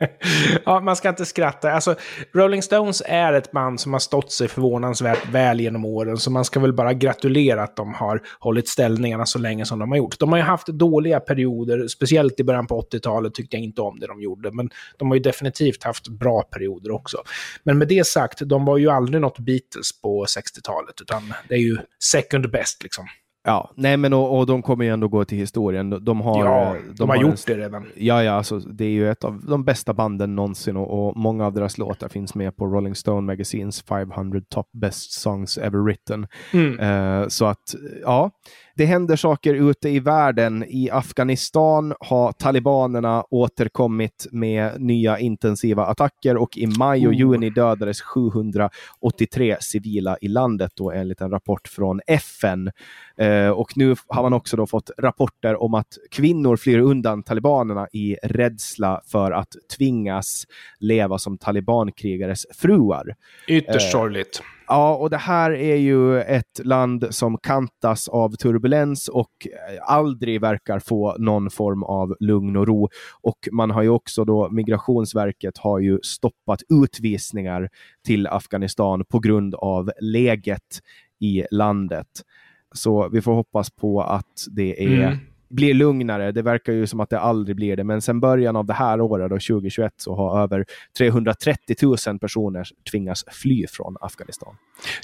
ja, 0.64 0.80
man 0.80 0.96
ska 0.96 1.08
inte 1.08 1.26
skratta. 1.26 1.72
Alltså, 1.72 1.94
Rolling 2.32 2.62
Stones 2.62 3.02
är 3.06 3.32
ett 3.32 3.52
band 3.52 3.80
som 3.80 3.92
har 3.92 4.00
stått 4.00 4.32
sig 4.32 4.48
förvånansvärt 4.48 5.28
väl 5.28 5.60
genom 5.60 5.84
åren, 5.84 6.16
så 6.16 6.30
man 6.30 6.44
ska 6.44 6.60
väl 6.60 6.72
bara 6.72 6.94
gratulera 6.94 7.62
att 7.62 7.76
de 7.76 7.94
har 7.94 8.22
hållit 8.38 8.68
ställningarna 8.68 9.26
så 9.26 9.38
länge 9.38 9.64
som 9.64 9.78
de 9.78 9.90
har 9.90 9.98
gjort. 9.98 10.18
De 10.18 10.28
har 10.28 10.36
ju 10.36 10.44
haft 10.44 10.66
dåliga 10.66 11.20
perioder, 11.20 11.88
speciellt 11.88 12.40
i 12.40 12.44
början 12.44 12.66
på 12.66 12.80
80-talet 12.80 13.34
tyckte 13.34 13.56
jag 13.56 13.64
inte 13.64 13.80
om 13.80 14.00
det 14.00 14.06
de 14.06 14.22
gjorde, 14.22 14.50
men 14.50 14.70
de 14.98 15.08
har 15.08 15.14
ju 15.14 15.22
definitivt 15.22 15.84
haft 15.84 16.08
bra 16.08 16.42
perioder 16.42 16.90
också. 16.90 17.18
Men 17.62 17.78
med 17.78 17.88
det 17.88 18.06
sagt, 18.06 18.38
de 18.40 18.64
var 18.64 18.78
ju 18.78 18.90
aldrig 18.90 19.20
något 19.20 19.38
Beatles 19.38 20.00
på 20.02 20.24
60-talet, 20.24 21.00
utan 21.00 21.34
det 21.48 21.54
är 21.54 21.58
ju 21.58 21.78
second 22.04 22.50
best 22.50 22.82
liksom. 22.82 23.06
Ja, 23.44 23.70
nej 23.76 23.96
men 23.96 24.12
och, 24.12 24.38
och, 24.38 24.46
de 24.46 24.62
kommer 24.62 24.84
ju 24.84 24.90
ändå 24.90 25.08
gå 25.08 25.24
till 25.24 25.38
historien. 25.38 26.04
De 26.04 26.20
har, 26.20 26.44
ja, 26.44 26.76
de, 26.86 26.94
de 26.94 27.08
har, 27.08 27.16
har 27.16 27.22
gjort 27.22 27.48
en, 27.48 27.56
det 27.56 27.64
redan. 27.64 27.86
Ja, 27.96 28.22
ja, 28.22 28.32
alltså, 28.32 28.58
det 28.58 28.84
är 28.84 28.90
ju 28.90 29.10
ett 29.10 29.24
av 29.24 29.44
de 29.44 29.64
bästa 29.64 29.94
banden 29.94 30.36
någonsin 30.36 30.76
och, 30.76 31.08
och, 31.08 31.16
många 31.16 31.46
av 31.46 31.52
deras 31.52 31.78
låtar 31.78 32.08
finns 32.08 32.34
med 32.34 32.56
på 32.56 32.66
Rolling 32.66 32.94
Stone 32.94 33.20
Magazines 33.20 33.82
500 33.82 34.40
Top 34.48 34.66
Best 34.72 35.12
Songs 35.12 35.58
Ever 35.58 35.78
Written. 35.78 36.26
Mm. 36.52 36.80
Uh, 36.80 37.28
så 37.28 37.44
att, 37.44 37.74
ja, 38.02 38.30
det 38.80 38.86
händer 38.86 39.16
saker 39.16 39.54
ute 39.54 39.88
i 39.88 40.00
världen. 40.00 40.64
I 40.68 40.90
Afghanistan 40.90 41.94
har 42.00 42.32
talibanerna 42.32 43.24
återkommit 43.30 44.26
med 44.30 44.80
nya 44.80 45.18
intensiva 45.18 45.86
attacker 45.86 46.36
och 46.36 46.56
i 46.56 46.66
maj 46.66 47.06
och 47.06 47.14
juni 47.14 47.50
dödades 47.50 48.00
783 48.00 49.56
civila 49.60 50.16
i 50.20 50.28
landet 50.28 50.72
då, 50.74 50.90
enligt 50.92 51.20
en 51.20 51.30
rapport 51.30 51.68
från 51.68 52.00
FN. 52.06 52.70
Eh, 53.16 53.48
och 53.48 53.76
nu 53.76 53.94
har 54.08 54.22
man 54.22 54.32
också 54.32 54.66
fått 54.66 54.90
rapporter 54.98 55.62
om 55.62 55.74
att 55.74 55.98
kvinnor 56.10 56.56
flyr 56.56 56.78
undan 56.78 57.22
talibanerna 57.22 57.88
i 57.92 58.16
rädsla 58.22 59.00
för 59.06 59.32
att 59.32 59.56
tvingas 59.76 60.44
leva 60.78 61.18
som 61.18 61.38
talibankrigares 61.38 62.46
fruar. 62.54 63.14
Ytterst 63.48 63.86
eh, 63.86 63.90
sorgligt. 63.90 64.42
Ja, 64.72 64.96
och 64.96 65.10
det 65.10 65.16
här 65.16 65.50
är 65.50 65.76
ju 65.76 66.20
ett 66.20 66.60
land 66.64 67.06
som 67.10 67.38
kantas 67.38 68.08
av 68.08 68.36
turbulens 68.36 69.08
och 69.08 69.30
eh, 69.46 69.92
aldrig 69.94 70.40
verkar 70.40 70.78
få 70.78 71.16
någon 71.18 71.50
form 71.50 71.82
av 71.82 72.14
lugn 72.20 72.56
och 72.56 72.66
ro. 72.66 72.88
Och 73.20 73.48
man 73.52 73.70
har 73.70 73.82
ju 73.82 73.88
också 73.88 74.24
då, 74.24 74.50
Migrationsverket 74.50 75.58
har 75.58 75.78
ju 75.78 75.98
stoppat 76.02 76.60
utvisningar 76.68 77.68
till 78.06 78.26
Afghanistan 78.26 79.04
på 79.04 79.18
grund 79.18 79.54
av 79.54 79.90
läget 80.00 80.80
i 81.20 81.44
landet. 81.50 82.08
Så 82.74 83.08
vi 83.08 83.20
får 83.20 83.32
hoppas 83.32 83.70
på 83.70 84.02
att 84.02 84.46
det 84.50 84.84
är 84.84 85.06
mm 85.06 85.18
blir 85.50 85.74
lugnare. 85.74 86.32
Det 86.32 86.42
verkar 86.42 86.72
ju 86.72 86.86
som 86.86 87.00
att 87.00 87.10
det 87.10 87.20
aldrig 87.20 87.56
blir 87.56 87.76
det, 87.76 87.84
men 87.84 88.02
sen 88.02 88.20
början 88.20 88.56
av 88.56 88.66
det 88.66 88.72
här 88.72 89.00
året, 89.00 89.30
då, 89.30 89.34
2021, 89.34 89.92
så 89.96 90.14
har 90.14 90.42
över 90.42 90.64
330 90.98 91.76
000 92.06 92.18
personer 92.18 92.66
tvingats 92.90 93.24
fly 93.30 93.66
från 93.66 93.96
Afghanistan. 94.00 94.54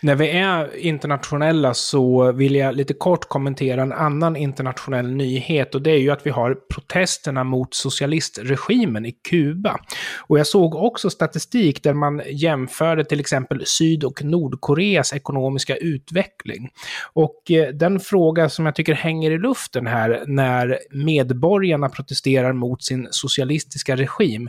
När 0.03 0.15
vi 0.15 0.31
är 0.31 0.77
internationella 0.77 1.75
så 1.75 2.33
vill 2.33 2.55
jag 2.55 2.75
lite 2.75 2.95
kort 2.95 3.29
kommentera 3.29 3.83
en 3.83 3.93
annan 3.93 4.37
internationell 4.37 5.11
nyhet 5.11 5.75
och 5.75 5.83
det 5.83 5.91
är 5.91 5.99
ju 5.99 6.11
att 6.11 6.27
vi 6.27 6.31
har 6.31 6.55
protesterna 6.75 7.45
mot 7.45 7.75
socialistregimen 7.75 9.07
i 9.07 9.13
Kuba. 9.13 9.79
Och 10.19 10.39
jag 10.39 10.47
såg 10.47 10.75
också 10.75 11.11
statistik 11.11 11.83
där 11.83 11.95
man 11.95 12.23
jämförde 12.27 13.05
till 13.05 13.21
exempel 13.21 13.63
Syd 13.67 14.05
och 14.05 14.25
Nordkoreas 14.25 15.13
ekonomiska 15.13 15.77
utveckling. 15.77 16.71
Och 17.13 17.51
eh, 17.51 17.69
den 17.69 18.01
fråga 18.01 18.49
som 18.49 18.67
jag 18.67 18.75
tycker 18.75 18.95
hänger 18.95 19.31
i 19.31 19.39
luften 19.39 19.87
här 19.87 20.25
när 20.37 20.79
medborgarna 20.91 21.89
protesterar 21.89 22.53
mot 22.53 22.83
sin 22.83 23.09
socialistiska 23.11 23.97
regim. 23.97 24.49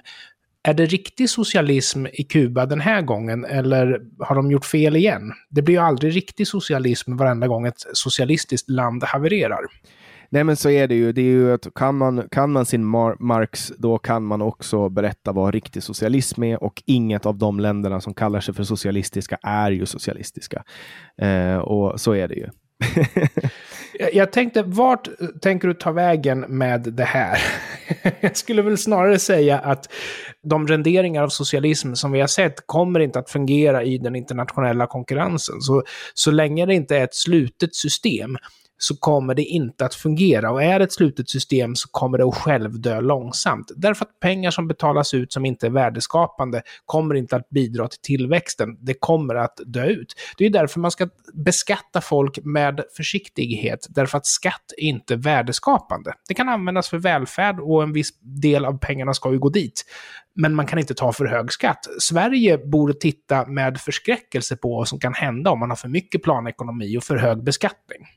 Är 0.64 0.74
det 0.74 0.86
riktig 0.86 1.30
socialism 1.30 2.06
i 2.14 2.24
Kuba 2.24 2.66
den 2.66 2.82
här 2.82 3.02
gången 3.02 3.46
eller 3.46 4.02
har 4.20 4.36
de 4.36 4.52
gjort 4.52 4.66
fel 4.66 4.96
igen? 4.96 5.32
Det 5.50 5.62
blir 5.62 5.76
ju 5.76 5.82
aldrig 5.82 6.16
riktig 6.16 6.48
socialism 6.48 7.16
varenda 7.16 7.48
gång 7.48 7.68
ett 7.68 7.86
socialistiskt 7.94 8.70
land 8.70 9.04
havererar. 9.04 9.60
Nej 10.30 10.44
men 10.44 10.56
så 10.56 10.70
är 10.70 10.88
det 10.88 10.96
ju. 10.96 11.12
Det 11.12 11.22
är 11.22 11.26
ju 11.26 11.54
att 11.54 11.68
kan 11.76 11.98
man, 11.98 12.28
kan 12.32 12.52
man 12.52 12.66
sin 12.66 12.86
Mar 12.86 13.16
Marx, 13.20 13.72
då 13.78 13.98
kan 13.98 14.24
man 14.24 14.42
också 14.42 14.90
berätta 14.90 15.32
vad 15.32 15.54
riktig 15.54 15.84
socialism 15.84 16.44
är 16.44 16.64
och 16.64 16.84
inget 16.86 17.26
av 17.26 17.38
de 17.38 17.60
länderna 17.60 18.02
som 18.02 18.14
kallar 18.14 18.40
sig 18.40 18.54
för 18.54 18.64
socialistiska 18.64 19.38
är 19.44 19.72
ju 19.72 19.86
socialistiska. 19.86 20.64
Eh, 21.22 21.58
och 21.58 22.02
så 22.02 22.14
är 22.16 22.28
det 22.28 22.36
ju. 22.36 22.48
jag 24.14 24.32
tänkte, 24.32 24.64
vart 24.64 25.10
tänker 25.42 25.68
du 25.68 25.74
ta 25.74 25.92
vägen 25.92 26.40
med 26.40 26.82
det 26.82 27.04
här? 27.04 27.40
jag 28.20 28.38
skulle 28.38 28.62
väl 28.62 28.78
snarare 28.78 29.20
säga 29.20 29.60
att 29.60 29.90
de 30.44 30.68
renderingar 30.68 31.24
av 31.24 31.30
socialism 31.30 31.94
som 31.94 32.12
vi 32.12 32.20
har 32.20 32.28
sett 32.28 32.68
kommer 32.68 33.00
inte 33.00 33.20
att 33.20 33.30
fungera 33.30 33.84
i 33.84 33.98
den 33.98 34.16
internationella 34.16 34.88
konkurrensen. 34.88 35.62
Så, 35.62 35.84
så 36.14 36.32
länge 36.32 36.66
det 36.66 36.74
inte 36.74 36.98
är 36.98 37.04
ett 37.04 37.16
slutet 37.16 37.76
system 37.76 38.38
så 38.78 38.98
kommer 38.98 39.36
det 39.36 39.44
inte 39.44 39.86
att 39.86 39.96
fungera. 39.96 40.52
Och 40.52 40.64
är 40.64 40.80
det 40.80 40.86
ett 40.86 40.94
slutet 40.94 41.30
system 41.30 41.76
så 41.76 41.90
kommer 41.90 42.18
det 42.18 42.26
att 42.26 42.36
självdö 42.36 43.02
långsamt. 43.02 43.72
Därför 43.76 44.06
att 44.06 44.20
pengar 44.20 44.52
som 44.52 44.68
betalas 44.68 45.14
ut 45.14 45.34
som 45.34 45.46
inte 45.46 45.66
är 45.66 45.70
värdeskapande 45.70 46.62
kommer 46.86 47.16
inte 47.16 47.36
att 47.36 47.50
bidra 47.50 47.88
till 47.88 48.00
tillväxten. 48.02 48.78
Det 48.80 48.94
kommer 48.94 49.36
att 49.36 49.60
dö 49.66 49.86
ut. 49.86 50.14
Det 50.38 50.46
är 50.46 50.50
därför 50.50 50.80
man 50.80 50.92
ska 50.92 51.10
beskatta 51.34 52.02
folk 52.02 52.40
med 52.44 52.84
försiktighet. 52.98 53.87
Därför 53.90 54.18
att 54.18 54.26
skatt 54.26 54.74
är 54.78 54.84
inte 54.84 55.16
värdeskapande. 55.16 56.14
Det 56.28 56.34
kan 56.34 56.50
användas 56.50 56.90
för 56.90 56.98
välfärd 56.98 57.60
och 57.60 57.84
en 57.84 57.94
viss 57.94 58.20
del 58.20 58.66
av 58.66 58.78
pengarna 58.78 59.14
ska 59.14 59.32
ju 59.32 59.40
gå 59.40 59.50
dit. 59.50 59.86
Men 60.36 60.56
man 60.56 60.66
kan 60.66 60.80
inte 60.80 60.94
ta 60.94 61.14
för 61.14 61.26
hög 61.26 61.52
skatt. 61.52 61.88
Sverige 62.00 62.58
borde 62.58 62.94
titta 62.94 63.46
med 63.46 63.78
förskräckelse 63.80 64.56
på 64.56 64.76
vad 64.76 64.88
som 64.88 65.00
kan 65.00 65.14
hända 65.14 65.52
om 65.52 65.60
man 65.60 65.70
har 65.70 65.76
för 65.76 65.90
mycket 65.90 66.24
planekonomi 66.24 66.98
och 66.98 67.04
för 67.04 67.18
hög 67.18 67.44
beskattning. 67.44 68.08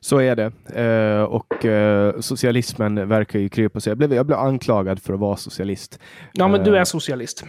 Så 0.00 0.20
är 0.20 0.36
det. 0.36 0.52
Eh, 0.82 1.22
och 1.22 1.64
eh, 1.64 2.20
socialismen 2.20 3.08
verkar 3.08 3.38
ju 3.38 3.48
krypa 3.48 3.80
sig. 3.80 3.90
Jag 3.90 3.98
blev, 3.98 4.14
jag 4.14 4.26
blev 4.26 4.38
anklagad 4.38 5.02
för 5.02 5.14
att 5.14 5.20
vara 5.20 5.36
socialist. 5.36 6.00
Ja, 6.32 6.48
men 6.48 6.64
du 6.64 6.74
är 6.74 6.78
eh, 6.78 6.84
socialist. 6.84 7.44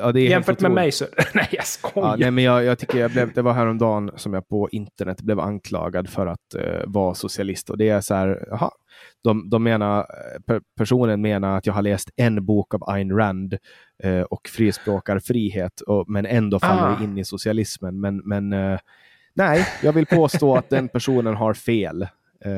Ja, 0.00 0.18
Jämfört 0.18 0.60
med 0.60 0.70
mig 0.70 0.92
så... 0.92 1.04
nej, 1.34 1.48
jag 1.50 1.66
skojar. 1.66 2.08
Ja, 2.08 2.16
nej, 2.16 2.30
men 2.30 2.44
jag, 2.44 2.64
jag 2.64 2.78
tycker 2.78 2.98
jag 2.98 3.10
blev, 3.10 3.32
det 3.32 3.42
var 3.42 3.52
häromdagen 3.52 4.10
som 4.16 4.34
jag 4.34 4.48
på 4.48 4.68
internet 4.72 5.22
blev 5.22 5.40
anklagad 5.40 6.08
för 6.08 6.26
att 6.26 6.54
uh, 6.56 6.62
vara 6.86 7.14
socialist. 7.14 7.70
Och 7.70 7.78
det 7.78 7.88
är 7.88 8.00
så 8.00 8.14
här, 8.14 8.48
aha, 8.52 8.72
de, 9.24 9.50
de 9.50 9.62
menar, 9.62 10.06
per, 10.46 10.60
personen 10.76 11.20
menar 11.20 11.56
att 11.56 11.66
jag 11.66 11.74
har 11.74 11.82
läst 11.82 12.10
en 12.16 12.46
bok 12.46 12.74
av 12.74 12.90
Ayn 12.90 13.16
Rand 13.16 13.56
uh, 14.04 14.22
och 14.22 14.48
frispråkar 14.48 15.18
frihet, 15.18 15.80
och, 15.80 16.08
men 16.08 16.26
ändå 16.26 16.60
faller 16.60 16.96
ah. 17.00 17.04
in 17.04 17.18
i 17.18 17.24
socialismen. 17.24 18.00
Men, 18.00 18.16
men 18.16 18.52
uh, 18.52 18.78
Nej, 19.34 19.66
jag 19.82 19.92
vill 19.92 20.06
påstå 20.06 20.56
att 20.56 20.70
den 20.70 20.88
personen 20.88 21.34
har 21.34 21.54
fel. 21.54 22.06
Uh, 22.46 22.52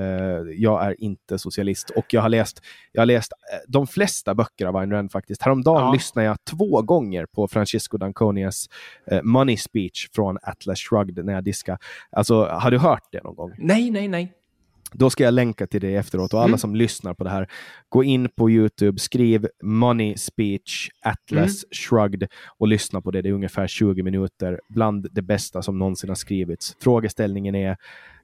jag 0.57 0.87
är 0.87 1.01
inte 1.03 1.39
socialist 1.39 1.91
och 1.91 2.15
jag 2.15 2.23
har 2.23 2.29
läst, 2.29 2.61
jag 2.93 3.01
har 3.01 3.07
läst 3.07 3.33
uh, 3.33 3.59
de 3.69 3.87
flesta 3.87 4.35
böcker 4.35 4.67
av 4.67 4.77
Ayn 4.77 4.91
Rand 4.91 5.13
faktiskt. 5.13 5.43
Häromdagen 5.43 5.85
ja. 5.85 5.93
lyssnade 5.93 6.27
jag 6.27 6.37
två 6.51 6.83
gånger 6.83 7.27
på 7.27 7.49
Francisco 7.49 7.97
Danconias 7.97 8.67
uh, 9.13 9.23
Money 9.23 9.57
Speech 9.57 10.09
från 10.15 10.39
Atlas 10.43 10.81
Shrugged 10.81 11.25
när 11.25 11.33
jag 11.33 11.45
diskade. 11.45 11.79
Alltså, 12.11 12.45
har 12.45 12.71
du 12.71 12.79
hört 12.79 13.09
det 13.13 13.23
någon 13.25 13.35
gång? 13.35 13.53
Nej, 13.59 13.91
nej, 13.91 14.09
nej. 14.09 14.33
Då 14.95 15.11
ska 15.11 15.25
jag 15.25 15.35
länka 15.35 15.67
till 15.67 15.81
det 15.81 15.95
efteråt 15.95 16.35
och 16.35 16.41
alla 16.41 16.49
mm. 16.49 16.59
som 16.59 16.75
lyssnar 16.75 17.15
på 17.15 17.25
det 17.25 17.31
här, 17.31 17.49
gå 17.89 18.05
in 18.05 18.29
på 18.29 18.51
Youtube, 18.51 18.99
skriv 18.99 19.49
Money 19.63 20.17
Speech 20.17 20.89
Atlas 21.03 21.65
mm. 21.65 21.71
Shrugged 21.73 22.29
och 22.59 22.69
lyssna 22.69 23.01
på 23.01 23.11
det. 23.11 23.23
Det 23.23 23.29
är 23.29 23.33
ungefär 23.33 23.67
20 23.67 24.03
minuter, 24.03 24.61
bland 24.69 25.09
det 25.13 25.23
bästa 25.23 25.63
som 25.63 25.79
någonsin 25.79 26.11
har 26.11 26.15
skrivits. 26.15 26.77
Frågeställningen 26.81 27.55
är 27.55 27.77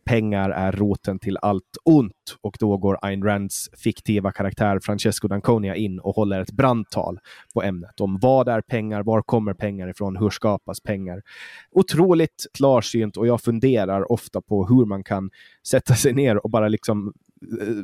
pengar 0.09 0.51
är 0.51 0.73
roten 0.73 1.19
till 1.19 1.39
allt 1.43 1.77
ont 1.85 2.37
och 2.41 2.57
då 2.61 2.77
går 2.77 2.99
Ayn 3.03 3.25
Rands 3.25 3.71
fiktiva 3.77 4.33
karaktär 4.33 4.81
Francesco 4.83 5.29
Danconia 5.29 5.77
in 5.77 5.99
och 5.99 6.15
håller 6.15 6.41
ett 6.41 6.53
brandtal 6.53 7.19
på 7.55 7.63
ämnet 7.63 8.01
om 8.01 8.19
vad 8.23 8.49
är 8.49 8.61
pengar, 8.61 9.03
var 9.03 9.23
kommer 9.23 9.55
pengar 9.55 9.89
ifrån, 9.89 10.17
hur 10.17 10.31
skapas 10.31 10.81
pengar? 10.81 11.23
Otroligt 11.71 12.47
klarsynt 12.53 13.17
och 13.17 13.27
jag 13.27 13.41
funderar 13.41 14.13
ofta 14.13 14.41
på 14.41 14.67
hur 14.67 14.85
man 14.87 15.05
kan 15.05 15.31
sätta 15.67 15.95
sig 15.95 16.13
ner 16.13 16.45
och 16.45 16.51
bara 16.51 16.69
liksom 16.69 17.13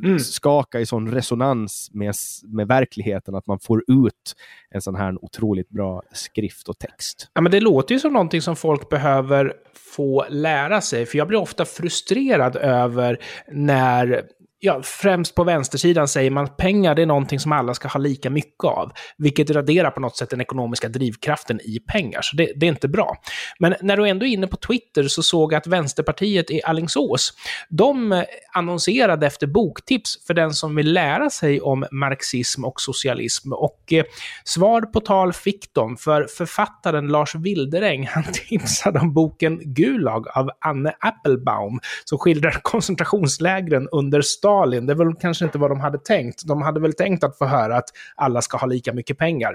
mm. 0.05 0.19
skaka 0.19 0.81
i 0.81 0.87
sån 0.87 1.11
resonans 1.11 1.91
med, 1.93 2.15
med 2.45 2.69
verkligheten 2.69 3.35
att 3.35 3.47
man 3.47 3.59
får 3.59 3.85
ut 3.89 4.35
en 4.71 4.83
sån 4.83 4.95
här 4.95 5.25
otroligt 5.25 5.69
bra 5.69 6.03
skrift 6.13 6.69
och 6.69 6.79
text. 6.79 7.31
Ja, 7.35 7.41
men 7.41 7.53
det 7.53 7.61
låter 7.61 7.95
ju 7.95 8.01
som 8.01 8.13
någonting 8.13 8.43
som 8.43 8.57
folk 8.57 8.89
behöver 8.89 9.53
få 9.95 10.27
lära 10.29 10.81
sig, 10.81 11.07
för 11.07 11.19
jag 11.19 11.29
blir 11.29 11.39
ofta 11.39 11.65
frustrerad 11.65 12.57
över 12.57 13.19
när 13.53 14.23
ja, 14.65 14.83
främst 14.83 15.35
på 15.35 15.45
vänstersidan 15.45 16.09
säger 16.09 16.31
man 16.31 16.45
att 16.45 16.57
pengar 16.57 16.95
det 16.95 17.03
är 17.03 17.07
någonting 17.07 17.41
som 17.41 17.53
alla 17.53 17.75
ska 17.75 17.89
ha 17.89 18.01
lika 18.01 18.31
mycket 18.31 18.65
av, 18.65 18.93
vilket 19.19 19.51
raderar 19.51 19.91
på 19.91 20.01
något 20.01 20.17
sätt 20.17 20.31
den 20.31 20.41
ekonomiska 20.41 20.89
drivkraften 20.89 21.61
i 21.61 21.81
pengar, 21.93 22.23
så 22.23 22.37
det, 22.37 22.53
det 22.57 22.67
är 22.67 22.71
inte 22.71 22.89
bra. 22.89 23.17
Men 23.59 23.75
när 23.81 23.97
du 23.97 24.09
ändå 24.09 24.27
är 24.27 24.31
inne 24.31 24.47
på 24.47 24.57
Twitter 24.57 25.03
så 25.03 25.23
såg 25.23 25.53
jag 25.53 25.59
att 25.59 25.67
Vänsterpartiet 25.67 26.51
i 26.51 26.63
Allingsås, 26.63 27.33
de 27.69 28.25
annonserade 28.53 29.27
efter 29.27 29.47
boktips 29.47 30.27
för 30.27 30.35
den 30.35 30.55
som 30.55 30.77
vill 30.77 30.93
lära 30.93 31.31
sig 31.31 31.61
om 31.61 31.87
marxism 31.91 32.65
och 32.65 32.81
socialism. 32.81 33.53
Och 33.53 33.93
eh, 33.93 34.05
svar 34.45 34.81
på 34.83 35.01
tal 35.01 35.33
fick 35.33 35.75
de, 35.75 35.97
för 35.97 36.27
författaren 36.37 37.09
Lars 37.09 37.35
Wilderäng, 37.35 38.07
han 38.11 38.25
tipsade 38.49 39.01
om 39.01 39.15
boken 39.15 39.61
Gulag 39.75 40.29
av 40.29 40.51
Anne 40.61 40.95
Applebaum, 41.01 41.81
som 42.05 42.19
skildrar 42.19 42.61
koncentrationslägren 42.63 43.89
under 43.93 44.21
staden 44.23 44.54
Stalin. 44.55 44.87
Det 44.87 44.95
var 44.95 45.05
väl 45.05 45.15
kanske 45.15 45.45
inte 45.45 45.59
vad 45.59 45.71
de 45.71 45.81
hade 45.81 45.99
tänkt. 45.99 46.47
De 46.47 46.63
hade 46.63 46.81
väl 46.81 46.93
tänkt 46.93 47.25
att 47.25 47.39
få 47.39 47.47
höra 47.47 47.77
att 47.77 47.89
alla 48.17 48.43
ska 48.43 48.57
ha 48.57 48.67
lika 48.67 48.93
mycket 48.93 49.19
pengar. 49.19 49.55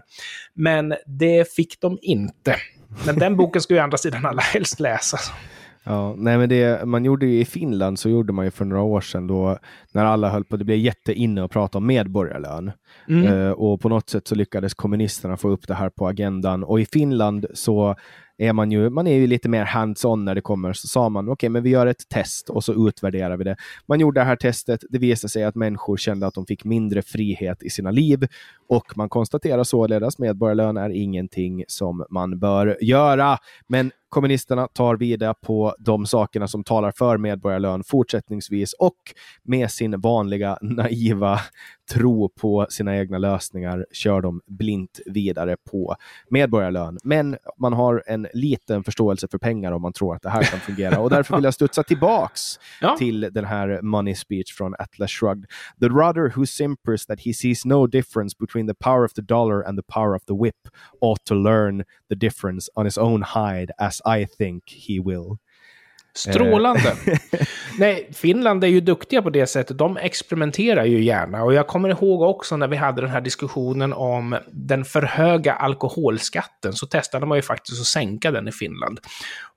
Men 0.53 0.93
det 1.05 1.53
fick 1.53 1.81
de 1.81 1.97
inte. 2.01 2.55
Men 3.05 3.19
den 3.19 3.37
boken 3.37 3.61
ska 3.61 3.73
ju 3.73 3.79
andra 3.79 3.97
sidan 3.97 4.25
alla 4.25 4.41
helst 4.41 4.79
läsa. 4.79 5.17
Ja, 5.83 6.15
nej 6.17 6.37
men 6.37 6.49
det 6.49 6.85
man 6.85 7.05
gjorde 7.05 7.25
ju 7.25 7.39
i 7.39 7.45
Finland 7.45 7.99
så 7.99 8.09
gjorde 8.09 8.33
man 8.33 8.45
ju 8.45 8.51
för 8.51 8.65
några 8.65 8.83
år 8.83 9.01
sedan 9.01 9.27
då 9.27 9.57
när 9.91 10.05
alla 10.05 10.29
höll 10.29 10.43
på, 10.43 10.57
det 10.57 10.65
blev 10.65 10.77
jätteinne 10.77 11.43
att 11.43 11.51
prata 11.51 11.77
om 11.77 11.85
medborgarlön. 11.85 12.71
Mm. 13.07 13.33
Uh, 13.33 13.51
och 13.51 13.81
på 13.81 13.89
något 13.89 14.09
sätt 14.09 14.27
så 14.27 14.35
lyckades 14.35 14.73
kommunisterna 14.73 15.37
få 15.37 15.49
upp 15.49 15.67
det 15.67 15.73
här 15.73 15.89
på 15.89 16.07
agendan 16.07 16.63
och 16.63 16.79
i 16.79 16.85
Finland 16.85 17.45
så 17.53 17.95
är 18.39 18.53
man 18.53 18.71
ju, 18.71 18.89
man 18.89 19.07
är 19.07 19.15
ju 19.15 19.27
lite 19.27 19.49
mer 19.49 19.65
hands-on 19.65 20.25
när 20.25 20.35
det 20.35 20.41
kommer. 20.41 20.73
Så 20.73 20.87
sa 20.87 21.09
man 21.09 21.25
okej, 21.25 21.33
okay, 21.33 21.49
men 21.49 21.63
vi 21.63 21.69
gör 21.69 21.87
ett 21.87 22.09
test 22.09 22.49
och 22.49 22.63
så 22.63 22.87
utvärderar 22.87 23.37
vi 23.37 23.43
det. 23.43 23.55
Man 23.87 23.99
gjorde 23.99 24.19
det 24.19 24.25
här 24.25 24.35
testet. 24.35 24.83
Det 24.89 24.97
visade 24.97 25.31
sig 25.31 25.43
att 25.43 25.55
människor 25.55 25.97
kände 25.97 26.27
att 26.27 26.33
de 26.33 26.45
fick 26.45 26.63
mindre 26.65 27.01
frihet 27.01 27.63
i 27.63 27.69
sina 27.69 27.91
liv 27.91 28.27
och 28.69 28.97
man 28.97 29.09
konstaterar 29.09 29.63
således 29.63 30.19
medborgarlön 30.19 30.77
är 30.77 30.89
ingenting 30.89 31.63
som 31.67 32.05
man 32.09 32.39
bör 32.39 32.77
göra. 32.81 33.37
Men 33.67 33.91
kommunisterna 34.09 34.67
tar 34.67 34.95
vidare 34.95 35.33
på 35.41 35.75
de 35.79 36.05
sakerna 36.05 36.47
som 36.47 36.63
talar 36.63 36.91
för 36.91 37.17
medborgarlön 37.17 37.83
fortsättningsvis 37.83 38.73
och 38.73 38.97
med 39.43 39.71
sin 39.71 40.01
vanliga 40.01 40.57
naiva 40.61 41.39
tro 41.89 42.29
på 42.29 42.67
sina 42.69 42.97
egna 42.97 43.17
lösningar 43.17 43.85
kör 43.91 44.21
de 44.21 44.41
blint 44.47 44.99
vidare 45.05 45.57
på 45.71 45.95
medborgarlön. 46.29 46.97
Men 47.03 47.37
man 47.57 47.73
har 47.73 48.03
en 48.07 48.27
liten 48.33 48.83
förståelse 48.83 49.27
för 49.31 49.37
pengar 49.37 49.71
om 49.71 49.81
man 49.81 49.93
tror 49.93 50.15
att 50.15 50.21
det 50.21 50.29
här 50.29 50.43
kan 50.43 50.59
fungera 50.59 50.99
och 50.99 51.09
därför 51.09 51.35
vill 51.35 51.43
jag 51.43 51.53
studsa 51.53 51.83
tillbaks 51.83 52.59
ja. 52.81 52.95
till 52.97 53.29
den 53.31 53.45
här 53.45 53.81
money 53.81 54.15
speech 54.15 54.53
från 54.53 54.75
Atlas 54.79 55.11
Shrugged. 55.11 55.45
The 55.79 55.87
rudder 55.87 56.33
who 56.35 56.45
simpers 56.45 57.05
that 57.05 57.19
he 57.19 57.33
sees 57.33 57.65
no 57.65 57.87
difference 57.87 58.35
between 58.39 58.67
the 58.67 58.73
power 58.73 59.05
of 59.05 59.13
the 59.13 59.21
dollar 59.21 59.67
and 59.67 59.77
the 59.77 59.93
power 59.93 60.15
of 60.15 60.25
the 60.25 60.33
whip 60.33 60.67
ought 61.01 61.25
to 61.25 61.35
learn 61.35 61.83
the 62.09 62.15
difference 62.15 62.71
on 62.75 62.85
his 62.85 62.97
own 62.97 63.21
hide 63.21 63.71
as 63.77 64.01
I 64.05 64.25
think 64.25 64.63
he 64.69 64.99
will. 64.99 65.39
Strålande! 66.19 66.95
Nej, 67.79 68.09
Finland 68.13 68.63
är 68.63 68.67
ju 68.67 68.81
duktiga 68.81 69.21
på 69.21 69.29
det 69.29 69.47
sättet. 69.47 69.77
De 69.77 69.97
experimenterar 69.97 70.85
ju 70.85 71.03
gärna. 71.03 71.43
Och 71.43 71.53
jag 71.53 71.67
kommer 71.67 71.89
ihåg 71.89 72.21
också 72.21 72.57
när 72.57 72.67
vi 72.67 72.75
hade 72.75 73.01
den 73.01 73.09
här 73.09 73.21
diskussionen 73.21 73.93
om 73.93 74.37
den 74.51 74.85
för 74.85 75.01
höga 75.01 75.53
alkoholskatten, 75.53 76.73
så 76.73 76.87
testade 76.87 77.25
man 77.25 77.37
ju 77.37 77.41
faktiskt 77.41 77.81
att 77.81 77.87
sänka 77.87 78.31
den 78.31 78.47
i 78.47 78.51
Finland. 78.51 78.99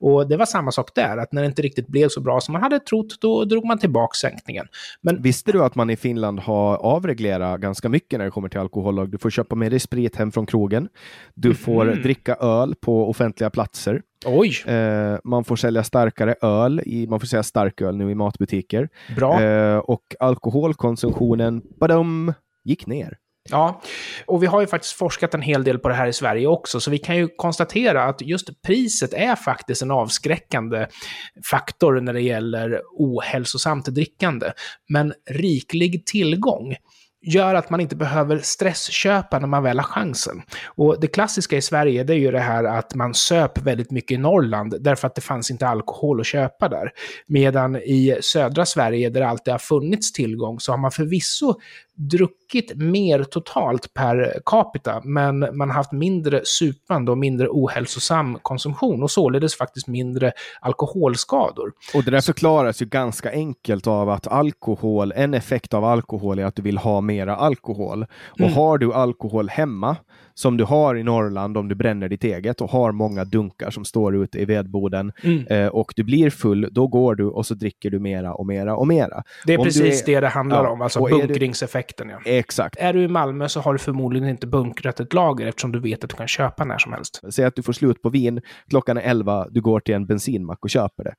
Och 0.00 0.28
det 0.28 0.36
var 0.36 0.46
samma 0.46 0.72
sak 0.72 0.94
där, 0.94 1.16
att 1.16 1.32
när 1.32 1.42
det 1.42 1.46
inte 1.46 1.62
riktigt 1.62 1.86
blev 1.86 2.08
så 2.08 2.20
bra 2.20 2.40
som 2.40 2.52
man 2.52 2.62
hade 2.62 2.80
trott, 2.80 3.20
då 3.20 3.44
drog 3.44 3.64
man 3.64 3.78
tillbaka 3.78 4.14
sänkningen. 4.14 4.66
Men... 5.00 5.22
Visste 5.22 5.52
du 5.52 5.64
att 5.64 5.74
man 5.74 5.90
i 5.90 5.96
Finland 5.96 6.40
har 6.40 6.76
avreglerat 6.76 7.60
ganska 7.60 7.88
mycket 7.88 8.18
när 8.18 8.24
det 8.24 8.30
kommer 8.30 8.48
till 8.48 8.60
alkohol? 8.60 9.10
Du 9.10 9.18
får 9.18 9.30
köpa 9.30 9.54
med 9.54 9.72
dig 9.72 9.80
sprit 9.80 10.16
hem 10.16 10.32
från 10.32 10.46
krogen. 10.46 10.88
Du 11.34 11.54
får 11.54 11.88
mm. 11.88 12.02
dricka 12.02 12.34
öl 12.34 12.74
på 12.80 13.10
offentliga 13.10 13.50
platser. 13.50 14.02
Oj! 14.26 14.62
Eh, 14.66 15.18
man 15.24 15.44
får 15.44 15.56
sälja 15.56 15.84
starkare 15.84 16.34
öl, 16.42 16.80
i, 16.86 17.06
man 17.06 17.20
får 17.20 17.26
säga 17.26 17.42
starköl 17.42 17.96
nu 17.96 18.10
i 18.10 18.14
matbutiker. 18.14 18.88
Bra. 19.16 19.42
Eh, 19.42 19.78
och 19.78 20.02
alkoholkonsumtionen, 20.20 21.62
badum, 21.80 22.32
gick 22.64 22.86
ner. 22.86 23.18
Ja, 23.50 23.82
och 24.26 24.42
vi 24.42 24.46
har 24.46 24.60
ju 24.60 24.66
faktiskt 24.66 24.94
forskat 24.94 25.34
en 25.34 25.42
hel 25.42 25.64
del 25.64 25.78
på 25.78 25.88
det 25.88 25.94
här 25.94 26.06
i 26.06 26.12
Sverige 26.12 26.46
också, 26.46 26.80
så 26.80 26.90
vi 26.90 26.98
kan 26.98 27.16
ju 27.16 27.28
konstatera 27.36 28.04
att 28.04 28.20
just 28.20 28.62
priset 28.62 29.12
är 29.14 29.36
faktiskt 29.36 29.82
en 29.82 29.90
avskräckande 29.90 30.86
faktor 31.50 32.00
när 32.00 32.12
det 32.12 32.20
gäller 32.20 32.80
ohälsosamt 32.98 33.86
drickande. 33.86 34.52
Men 34.88 35.12
riklig 35.30 36.06
tillgång 36.06 36.76
gör 37.22 37.54
att 37.54 37.70
man 37.70 37.80
inte 37.80 37.96
behöver 37.96 38.38
stressköpa 38.38 39.38
när 39.38 39.46
man 39.46 39.62
väl 39.62 39.78
har 39.78 39.84
chansen. 39.84 40.42
Och 40.66 41.00
det 41.00 41.06
klassiska 41.06 41.56
i 41.56 41.62
Sverige 41.62 42.04
det 42.04 42.12
är 42.12 42.18
ju 42.18 42.30
det 42.30 42.40
här 42.40 42.64
att 42.64 42.94
man 42.94 43.14
söp 43.14 43.58
väldigt 43.58 43.90
mycket 43.90 44.14
i 44.14 44.18
Norrland 44.18 44.74
därför 44.80 45.06
att 45.06 45.14
det 45.14 45.20
fanns 45.20 45.50
inte 45.50 45.68
alkohol 45.68 46.20
att 46.20 46.26
köpa 46.26 46.68
där. 46.68 46.90
Medan 47.26 47.76
i 47.76 48.18
södra 48.22 48.66
Sverige 48.66 49.10
där 49.10 49.20
det 49.20 49.28
alltid 49.28 49.52
har 49.52 49.58
funnits 49.58 50.12
tillgång 50.12 50.60
så 50.60 50.72
har 50.72 50.78
man 50.78 50.90
förvisso 50.90 51.54
druckit 51.94 52.76
mer 52.76 53.24
totalt 53.24 53.94
per 53.94 54.40
capita, 54.46 55.00
men 55.04 55.38
man 55.38 55.70
har 55.70 55.74
haft 55.74 55.92
mindre 55.92 56.40
supande 56.44 57.10
och 57.10 57.18
mindre 57.18 57.48
ohälsosam 57.50 58.38
konsumtion 58.42 59.02
och 59.02 59.10
således 59.10 59.56
faktiskt 59.56 59.86
mindre 59.86 60.32
alkoholskador. 60.60 61.72
Och 61.94 62.04
det 62.04 62.10
där 62.10 62.20
förklaras 62.20 62.82
ju 62.82 62.86
ganska 62.86 63.30
enkelt 63.30 63.86
av 63.86 64.10
att 64.10 64.26
alkohol, 64.26 65.12
en 65.16 65.34
effekt 65.34 65.74
av 65.74 65.84
alkohol 65.84 66.38
är 66.38 66.44
att 66.44 66.56
du 66.56 66.62
vill 66.62 66.78
ha 66.78 67.00
mera 67.00 67.36
alkohol. 67.36 68.06
Och 68.30 68.40
mm. 68.40 68.52
har 68.52 68.78
du 68.78 68.92
alkohol 68.92 69.48
hemma 69.48 69.96
som 70.34 70.56
du 70.56 70.64
har 70.64 70.94
i 70.94 71.02
Norrland 71.02 71.56
om 71.56 71.68
du 71.68 71.74
bränner 71.74 72.08
ditt 72.08 72.24
eget 72.24 72.60
och 72.60 72.70
har 72.70 72.92
många 72.92 73.24
dunkar 73.24 73.70
som 73.70 73.84
står 73.84 74.16
ute 74.16 74.38
i 74.38 74.44
vedboden 74.44 75.12
mm. 75.22 75.46
eh, 75.46 75.66
och 75.66 75.92
du 75.96 76.04
blir 76.04 76.30
full, 76.30 76.68
då 76.70 76.86
går 76.86 77.14
du 77.14 77.24
och 77.24 77.46
så 77.46 77.54
dricker 77.54 77.90
du 77.90 77.98
mera 77.98 78.34
och 78.34 78.46
mera 78.46 78.76
och 78.76 78.86
mera. 78.86 79.22
Det 79.46 79.52
är 79.54 79.58
om 79.58 79.64
precis 79.64 80.02
är, 80.02 80.06
det 80.06 80.20
det 80.20 80.28
handlar 80.28 80.64
ja, 80.64 80.70
om, 80.70 80.82
alltså 80.82 81.00
bunkringseffekten. 81.00 82.08
Ja. 82.08 82.18
Exakt. 82.24 82.76
Är 82.78 82.92
du 82.92 83.02
i 83.02 83.08
Malmö 83.08 83.48
så 83.48 83.60
har 83.60 83.72
du 83.72 83.78
förmodligen 83.78 84.28
inte 84.28 84.46
bunkrat 84.46 85.00
ett 85.00 85.12
lager 85.12 85.46
eftersom 85.46 85.72
du 85.72 85.80
vet 85.80 86.04
att 86.04 86.10
du 86.10 86.16
kan 86.16 86.28
köpa 86.28 86.64
när 86.64 86.78
som 86.78 86.92
helst. 86.92 87.20
Säg 87.30 87.44
att 87.44 87.56
du 87.56 87.62
får 87.62 87.72
slut 87.72 88.02
på 88.02 88.08
vin, 88.08 88.40
klockan 88.68 88.96
är 88.96 89.02
11, 89.02 89.46
du 89.50 89.60
går 89.60 89.80
till 89.80 89.94
en 89.94 90.06
bensinmack 90.06 90.58
och 90.62 90.70
köper 90.70 91.04
det. 91.04 91.14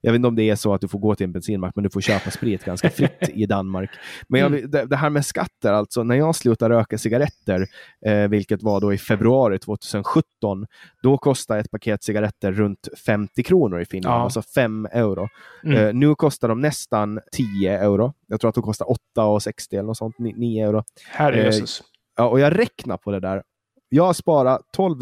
Jag 0.00 0.12
vet 0.12 0.16
inte 0.16 0.28
om 0.28 0.36
det 0.36 0.50
är 0.50 0.56
så 0.56 0.74
att 0.74 0.80
du 0.80 0.88
får 0.88 0.98
gå 0.98 1.14
till 1.14 1.24
en 1.24 1.32
bensinmack, 1.32 1.72
men 1.74 1.84
du 1.84 1.90
får 1.90 2.00
köpa 2.00 2.30
sprit 2.30 2.64
ganska 2.64 2.90
fritt 2.96 3.30
i 3.34 3.46
Danmark. 3.46 3.90
Men 4.28 4.40
jag, 4.40 4.46
mm. 4.54 4.70
det, 4.70 4.86
det, 4.86 4.96
här 4.96 5.10
med 5.10 5.26
skatter, 5.26 5.72
alltså 5.72 6.02
när 6.02 6.14
jag 6.14 6.34
slutade 6.34 6.74
röka 6.74 6.98
cigaretter, 6.98 7.66
eh, 8.06 8.28
vilket 8.28 8.51
var 8.60 8.80
då 8.80 8.92
i 8.92 8.98
februari 8.98 9.58
2017, 9.58 10.66
då 11.02 11.18
kostade 11.18 11.60
ett 11.60 11.70
paket 11.70 12.02
cigaretter 12.02 12.52
runt 12.52 12.88
50 13.06 13.42
kronor 13.42 13.80
i 13.80 13.84
Finland, 13.84 14.20
ja. 14.20 14.22
alltså 14.22 14.42
5 14.42 14.88
euro. 14.92 15.28
Mm. 15.64 15.76
Eh, 15.76 15.94
nu 15.94 16.14
kostar 16.14 16.48
de 16.48 16.60
nästan 16.60 17.20
10 17.32 17.78
euro. 17.78 18.14
Jag 18.26 18.40
tror 18.40 18.48
att 18.48 18.54
de 18.54 18.64
kostar 18.64 18.86
8,60 19.16 19.72
eller 19.72 19.82
något 19.82 19.96
sånt, 19.96 20.18
9 20.18 20.66
euro. 20.66 20.84
Herrejösses. 21.10 21.80
Eh, 21.80 21.86
ja, 22.16 22.28
och 22.28 22.40
jag 22.40 22.58
räknar 22.58 22.96
på 22.96 23.10
det 23.10 23.20
där. 23.20 23.42
Jag 23.88 24.04
har 24.04 24.12
sparat 24.12 24.60
12 24.72 25.00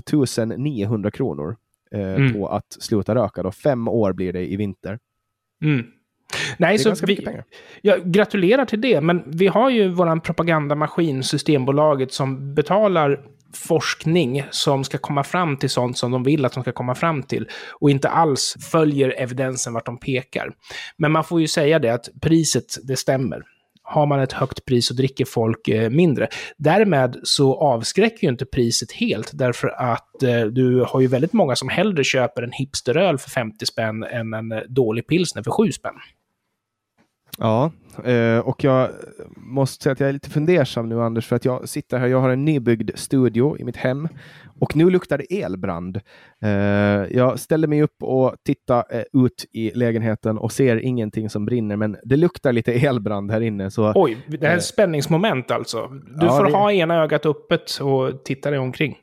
900 0.57 1.11
kronor 1.11 1.57
eh, 1.95 2.15
mm. 2.15 2.33
på 2.33 2.49
att 2.49 2.77
sluta 2.81 3.15
röka. 3.15 3.43
Då. 3.43 3.53
Fem 3.53 3.89
år 3.89 4.13
blir 4.13 4.33
det 4.33 4.53
i 4.53 4.57
vinter. 4.57 4.99
Mm. 5.65 5.87
Nej, 6.59 6.79
så 6.79 6.95
vi, 7.07 7.27
jag 7.83 8.13
gratulerar 8.13 8.65
till 8.65 8.81
det, 8.81 9.01
men 9.01 9.23
vi 9.27 9.47
har 9.47 9.71
ju 9.71 9.89
vår 9.89 10.21
propagandamaskin, 10.21 11.23
Systembolaget, 11.23 12.13
som 12.13 12.55
betalar 12.55 13.21
forskning 13.55 14.45
som 14.51 14.85
ska 14.85 14.99
komma 14.99 15.25
fram 15.25 15.57
till 15.57 15.71
sånt 15.71 15.99
som 15.99 16.11
de 16.11 16.23
vill 16.23 16.45
att 16.45 16.53
de 16.53 16.63
ska 16.63 16.73
komma 16.73 16.95
fram 16.95 17.23
till 17.23 17.49
och 17.81 17.91
inte 17.91 18.09
alls 18.09 18.57
följer 18.73 19.15
evidensen 19.19 19.73
vart 19.73 19.87
de 19.87 19.99
pekar. 19.99 20.53
Men 20.97 21.13
man 21.13 21.25
får 21.25 21.41
ju 21.41 21.49
säga 21.49 21.79
det 21.79 21.95
att 21.95 22.09
priset, 22.21 22.79
det 22.83 22.97
stämmer 22.97 23.43
har 23.83 24.07
man 24.07 24.21
ett 24.21 24.33
högt 24.33 24.65
pris 24.65 24.87
så 24.87 24.95
dricker 24.95 25.25
folk 25.25 25.69
eh, 25.69 25.91
mindre. 25.91 26.29
Därmed 26.57 27.17
så 27.23 27.61
avskräcker 27.61 28.27
ju 28.27 28.29
inte 28.29 28.47
priset 28.47 28.93
helt, 28.93 29.31
därför 29.33 29.69
att 29.69 30.23
eh, 30.23 30.43
du 30.43 30.85
har 30.89 31.01
ju 31.01 31.07
väldigt 31.07 31.33
många 31.33 31.57
som 31.57 31.69
hellre 31.69 32.05
köper 32.05 32.43
en 32.43 32.53
hipsteröl 32.53 33.19
för 33.19 33.31
50 33.31 33.67
spänn 33.67 34.03
än 34.05 34.35
en 34.35 34.53
eh, 34.53 34.59
dålig 34.69 35.07
pilsner 35.07 35.43
för 35.43 35.51
7 35.51 35.73
spänn. 35.73 35.95
Ja, 37.41 37.71
eh, 38.05 38.39
och 38.39 38.65
jag 38.65 38.91
måste 39.37 39.83
säga 39.83 39.93
att 39.93 40.01
jag 40.01 40.09
är 40.09 40.13
lite 40.13 40.31
fundersam 40.31 40.89
nu 40.89 41.03
Anders, 41.03 41.27
för 41.27 41.37
att 41.37 41.45
jag 41.45 41.69
sitter 41.69 41.99
här, 41.99 42.07
jag 42.07 42.21
har 42.21 42.31
en 42.31 42.45
nybyggd 42.45 42.91
studio 42.95 43.59
i 43.59 43.65
mitt 43.65 43.77
hem 43.77 44.09
och 44.61 44.77
nu 44.77 44.91
luktar 44.91 45.19
det 45.19 45.43
elbrand. 45.43 46.01
Eh, 46.43 46.51
jag 47.17 47.39
ställer 47.39 47.69
mig 47.69 47.83
upp 47.83 48.03
och 48.03 48.35
tittar 48.45 48.85
eh, 48.91 49.25
ut 49.25 49.47
i 49.53 49.71
lägenheten 49.75 50.39
och 50.39 50.53
ser 50.53 50.77
ingenting 50.77 51.31
som 51.31 51.45
brinner, 51.45 51.77
men 51.77 51.97
det 52.03 52.17
luktar 52.17 52.53
lite 52.53 52.73
elbrand 52.73 53.31
här 53.31 53.41
inne. 53.41 53.71
Så, 53.71 53.93
Oj, 53.95 54.17
det 54.29 54.47
här 54.47 54.53
är 54.53 54.57
ett 54.57 54.65
spänningsmoment 54.65 55.51
alltså. 55.51 55.89
Du 55.89 56.27
ja, 56.27 56.39
får 56.39 56.45
det... 56.45 56.53
ha 56.53 56.73
ena 56.73 57.03
ögat 57.03 57.27
öppet 57.27 57.81
och 57.81 58.25
titta 58.25 58.51
dig 58.51 58.59
omkring. 58.59 58.97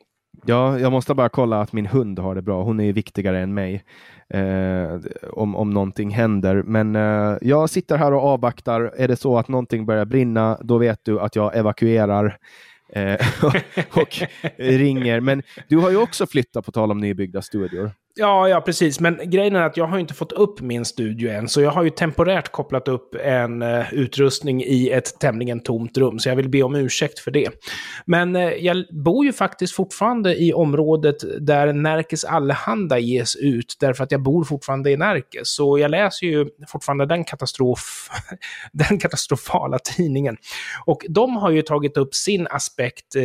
Ja, 0.45 0.79
jag 0.79 0.91
måste 0.91 1.13
bara 1.13 1.29
kolla 1.29 1.61
att 1.61 1.73
min 1.73 1.85
hund 1.85 2.19
har 2.19 2.35
det 2.35 2.41
bra. 2.41 2.63
Hon 2.63 2.79
är 2.79 2.83
ju 2.83 2.91
viktigare 2.91 3.39
än 3.39 3.53
mig 3.53 3.83
eh, 4.29 4.99
om, 5.29 5.55
om 5.55 5.69
någonting 5.69 6.09
händer. 6.09 6.63
Men 6.63 6.95
eh, 6.95 7.37
jag 7.41 7.69
sitter 7.69 7.97
här 7.97 8.13
och 8.13 8.23
avvaktar. 8.23 8.81
Är 8.81 9.07
det 9.07 9.15
så 9.15 9.37
att 9.37 9.47
någonting 9.47 9.85
börjar 9.85 10.05
brinna, 10.05 10.57
då 10.61 10.77
vet 10.77 10.99
du 11.03 11.19
att 11.19 11.35
jag 11.35 11.57
evakuerar 11.57 12.37
eh, 12.93 13.13
och, 13.43 14.01
och 14.01 14.21
ringer. 14.57 15.19
Men 15.19 15.43
du 15.67 15.77
har 15.77 15.89
ju 15.89 15.97
också 15.97 16.27
flyttat 16.27 16.65
på 16.65 16.71
tal 16.71 16.91
om 16.91 16.99
nybyggda 16.99 17.41
studior. 17.41 17.91
Ja, 18.19 18.49
ja, 18.49 18.61
precis. 18.61 18.99
Men 18.99 19.19
grejen 19.23 19.55
är 19.55 19.63
att 19.63 19.77
jag 19.77 19.87
har 19.87 19.99
inte 19.99 20.13
fått 20.13 20.31
upp 20.31 20.61
min 20.61 20.85
studio 20.85 21.31
än, 21.31 21.49
så 21.49 21.61
jag 21.61 21.71
har 21.71 21.83
ju 21.83 21.89
temporärt 21.89 22.51
kopplat 22.51 22.87
upp 22.87 23.15
en 23.15 23.61
uh, 23.61 23.93
utrustning 23.93 24.63
i 24.63 24.89
ett 24.89 25.19
tämligen 25.19 25.59
tomt 25.59 25.97
rum, 25.97 26.19
så 26.19 26.29
jag 26.29 26.35
vill 26.35 26.49
be 26.49 26.63
om 26.63 26.75
ursäkt 26.75 27.19
för 27.19 27.31
det. 27.31 27.49
Men 28.05 28.35
uh, 28.35 28.53
jag 28.53 28.85
bor 29.03 29.25
ju 29.25 29.33
faktiskt 29.33 29.75
fortfarande 29.75 30.35
i 30.35 30.53
området 30.53 31.15
där 31.39 31.73
Närkes 31.73 32.23
Allehanda 32.23 32.99
ges 32.99 33.35
ut, 33.35 33.77
därför 33.79 34.03
att 34.03 34.11
jag 34.11 34.23
bor 34.23 34.43
fortfarande 34.43 34.91
i 34.91 34.97
Närkes. 34.97 35.55
Så 35.55 35.77
jag 35.77 35.91
läser 35.91 36.27
ju 36.27 36.47
fortfarande 36.67 37.05
den, 37.05 37.23
katastrof, 37.23 38.09
den 38.71 38.99
katastrofala 38.99 39.79
tidningen. 39.79 40.37
Och 40.85 41.05
de 41.09 41.35
har 41.35 41.51
ju 41.51 41.61
tagit 41.61 41.97
upp 41.97 42.15
sin 42.15 42.47
aspekt 42.49 43.15
uh, 43.15 43.23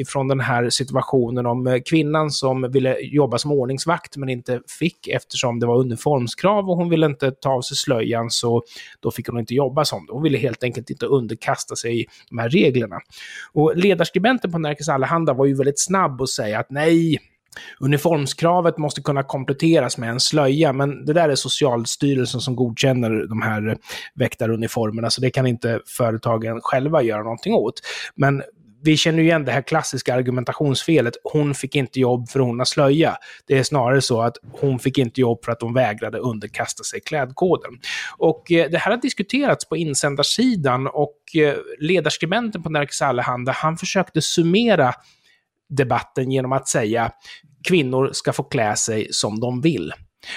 ifrån 0.00 0.28
den 0.28 0.40
här 0.40 0.70
situationen 0.70 1.46
om 1.46 1.80
kvinnan 1.86 2.30
som 2.30 2.70
ville 2.72 2.96
jobba 3.00 3.38
som 3.38 3.52
ordningsvakt, 3.52 4.16
men 4.16 4.31
inte 4.32 4.60
fick 4.78 5.08
eftersom 5.08 5.60
det 5.60 5.66
var 5.66 5.78
uniformskrav 5.78 6.70
och 6.70 6.76
hon 6.76 6.88
ville 6.88 7.06
inte 7.06 7.30
ta 7.30 7.50
av 7.50 7.62
sig 7.62 7.76
slöjan 7.76 8.30
så 8.30 8.62
då 9.00 9.10
fick 9.10 9.28
hon 9.28 9.38
inte 9.38 9.54
jobba 9.54 9.84
som 9.84 10.06
det. 10.06 10.12
Hon 10.12 10.22
ville 10.22 10.38
helt 10.38 10.64
enkelt 10.64 10.90
inte 10.90 11.06
underkasta 11.06 11.76
sig 11.76 12.06
de 12.30 12.38
här 12.38 12.48
reglerna. 12.48 13.00
Och 13.52 13.76
ledarskribenten 13.76 14.52
på 14.52 14.58
Nerikes 14.58 14.88
Allehanda 14.88 15.32
var 15.32 15.46
ju 15.46 15.54
väldigt 15.54 15.80
snabb 15.80 16.22
att 16.22 16.28
säga 16.30 16.58
att 16.58 16.70
nej, 16.70 17.18
Uniformskravet 17.80 18.78
måste 18.78 19.02
kunna 19.02 19.22
kompletteras 19.22 19.98
med 19.98 20.10
en 20.10 20.20
slöja, 20.20 20.72
men 20.72 21.04
det 21.04 21.12
där 21.12 21.28
är 21.28 21.34
Socialstyrelsen 21.34 22.40
som 22.40 22.56
godkänner 22.56 23.26
de 23.28 23.42
här 23.42 23.76
väktaruniformerna, 24.14 25.10
så 25.10 25.20
det 25.20 25.30
kan 25.30 25.46
inte 25.46 25.80
företagen 25.86 26.60
själva 26.62 27.02
göra 27.02 27.22
någonting 27.22 27.54
åt. 27.54 27.80
Men 28.14 28.42
vi 28.84 28.96
känner 28.96 29.18
ju 29.18 29.24
igen 29.24 29.44
det 29.44 29.52
här 29.52 29.62
klassiska 29.62 30.14
argumentationsfelet. 30.14 31.14
Hon 31.24 31.54
fick 31.54 31.76
inte 31.76 32.00
jobb 32.00 32.28
för 32.28 32.40
hon 32.40 32.58
har 32.58 32.66
slöja. 32.66 33.16
Det 33.46 33.58
är 33.58 33.62
snarare 33.62 34.00
så 34.00 34.22
att 34.22 34.36
hon 34.52 34.78
fick 34.78 34.98
inte 34.98 35.20
jobb 35.20 35.44
för 35.44 35.52
att 35.52 35.62
hon 35.62 35.74
vägrade 35.74 36.18
underkasta 36.18 36.84
sig 36.84 37.00
klädkoden. 37.00 37.70
Och 38.16 38.52
eh, 38.52 38.70
det 38.70 38.78
här 38.78 38.90
har 38.90 38.98
diskuterats 38.98 39.68
på 39.68 39.76
insändarsidan 39.76 40.86
och 40.86 41.16
eh, 41.36 41.54
ledarskribenten 41.78 42.62
på 42.62 42.70
Nerikes 42.70 43.02
Allehanda, 43.02 43.52
han 43.52 43.76
försökte 43.76 44.22
summera 44.22 44.92
debatten 45.68 46.30
genom 46.30 46.52
att 46.52 46.68
säga 46.68 47.12
kvinnor 47.68 48.10
ska 48.12 48.32
få 48.32 48.42
klä 48.42 48.76
sig 48.76 49.08
som 49.10 49.40
de 49.40 49.60
vill. 49.60 49.92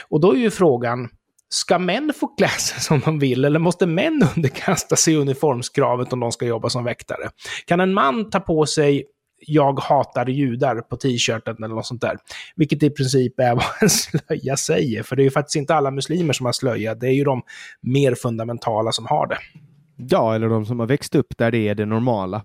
Och 0.10 0.22
då 0.22 0.34
är 0.34 0.38
ju 0.38 0.52
frågan, 0.52 1.10
ska 1.50 1.80
män 1.80 2.14
få 2.20 2.28
klä 2.28 2.48
sig 2.48 2.82
som 2.82 3.00
de 3.00 3.20
vill 3.20 3.46
eller 3.46 3.60
måste 3.60 3.86
män 3.86 4.28
underkasta 4.36 4.96
sig 4.96 5.16
uniformskravet 5.16 6.14
om 6.14 6.20
de 6.20 6.32
ska 6.32 6.46
jobba 6.46 6.70
som 6.70 6.84
väktare? 6.84 7.30
Kan 7.66 7.80
en 7.80 7.94
man 7.94 8.30
ta 8.30 8.40
på 8.40 8.66
sig 8.66 9.06
jag 9.48 9.80
hatar 9.80 10.26
judar 10.26 10.82
på 10.82 10.98
t-shirten 10.98 11.64
eller 11.64 11.76
något 11.76 11.86
sånt 11.86 12.02
där. 12.02 12.18
Vilket 12.56 12.84
i 12.84 12.90
princip 12.90 13.40
är 13.40 13.56
vad 13.56 13.66
en 13.82 13.90
slöja 13.90 14.58
säger. 14.58 15.04
För 15.04 15.16
det 15.16 15.22
är 15.22 15.24
ju 15.24 15.32
faktiskt 15.32 15.56
inte 15.56 15.76
alla 15.76 15.92
muslimer 15.92 16.34
som 16.34 16.46
har 16.46 16.54
slöja, 16.54 16.96
det 16.96 17.08
är 17.08 17.14
ju 17.14 17.24
de 17.24 17.42
mer 17.82 18.16
fundamentala 18.16 18.92
som 18.92 19.06
har 19.06 19.28
det. 19.28 19.38
Ja, 19.98 20.36
eller 20.36 20.50
de 20.50 20.66
som 20.66 20.80
har 20.80 20.88
växt 20.88 21.16
upp 21.16 21.38
där 21.38 21.52
det 21.52 21.68
är 21.68 21.76
det 21.76 21.86
normala. 21.86 22.44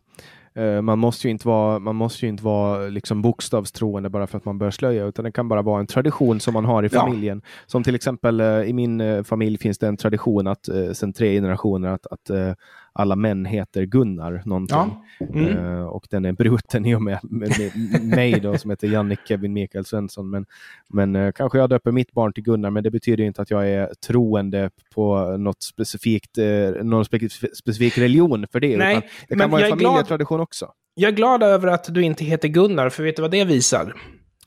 Eh, 0.54 0.82
man 0.82 0.98
måste 0.98 1.26
ju 1.26 1.30
inte 1.30 1.48
vara, 1.48 1.78
man 1.78 1.96
måste 1.96 2.26
ju 2.26 2.30
inte 2.30 2.44
vara 2.44 2.88
liksom 2.88 3.22
bokstavstroende 3.22 4.08
bara 4.08 4.26
för 4.26 4.38
att 4.38 4.44
man 4.44 4.58
bör 4.58 4.70
slöja, 4.70 5.04
utan 5.04 5.24
det 5.24 5.32
kan 5.32 5.48
bara 5.48 5.62
vara 5.62 5.80
en 5.80 5.86
tradition 5.86 6.40
som 6.40 6.54
man 6.54 6.64
har 6.64 6.82
i 6.82 6.88
familjen. 6.88 7.42
Ja. 7.44 7.50
Som 7.66 7.82
till 7.82 7.94
exempel 7.94 8.40
eh, 8.40 8.46
i 8.46 8.72
min 8.72 9.00
eh, 9.00 9.22
familj 9.22 9.58
finns 9.58 9.78
det 9.78 9.88
en 9.88 9.96
tradition 9.96 10.46
att 10.46 10.68
sedan 10.92 11.12
tre 11.12 11.34
generationer 11.34 11.88
att, 11.88 12.06
att 12.06 12.56
alla 12.92 13.16
män 13.16 13.44
heter 13.44 13.84
Gunnar 13.84 14.42
någonting. 14.44 14.76
Ja. 14.76 15.26
Mm. 15.34 15.58
Uh, 15.58 15.82
och 15.82 16.06
den 16.10 16.24
är 16.24 16.32
bruten 16.32 16.86
i 16.86 16.94
och 16.94 17.02
med, 17.02 17.18
med, 17.22 17.52
med 17.58 18.04
mig 18.04 18.40
då, 18.40 18.58
som 18.58 18.70
heter 18.70 18.88
Jannik 18.88 19.18
Kevin 19.28 19.52
Mikael 19.52 19.84
Svensson. 19.84 20.30
Men, 20.30 20.46
men 20.88 21.16
uh, 21.16 21.32
kanske 21.32 21.58
jag 21.58 21.70
döper 21.70 21.92
mitt 21.92 22.12
barn 22.12 22.32
till 22.32 22.42
Gunnar, 22.42 22.70
men 22.70 22.82
det 22.82 22.90
betyder 22.90 23.24
inte 23.24 23.42
att 23.42 23.50
jag 23.50 23.68
är 23.68 23.88
troende 24.06 24.70
på 24.94 25.36
något 25.36 25.62
specifikt, 25.62 26.38
uh, 26.38 26.84
någon 26.84 27.04
spe 27.04 27.28
specifik 27.54 27.98
religion 27.98 28.46
för 28.52 28.60
det. 28.60 28.76
Nej, 28.76 29.08
det 29.28 29.36
kan 29.36 29.50
vara 29.50 29.64
en 29.64 29.70
familjetradition 29.70 30.36
glad, 30.36 30.42
också. 30.42 30.72
Jag 30.94 31.08
är 31.08 31.16
glad 31.16 31.42
över 31.42 31.68
att 31.68 31.94
du 31.94 32.02
inte 32.02 32.24
heter 32.24 32.48
Gunnar, 32.48 32.88
för 32.88 33.02
vet 33.02 33.16
du 33.16 33.22
vad 33.22 33.30
det 33.30 33.44
visar? 33.44 33.94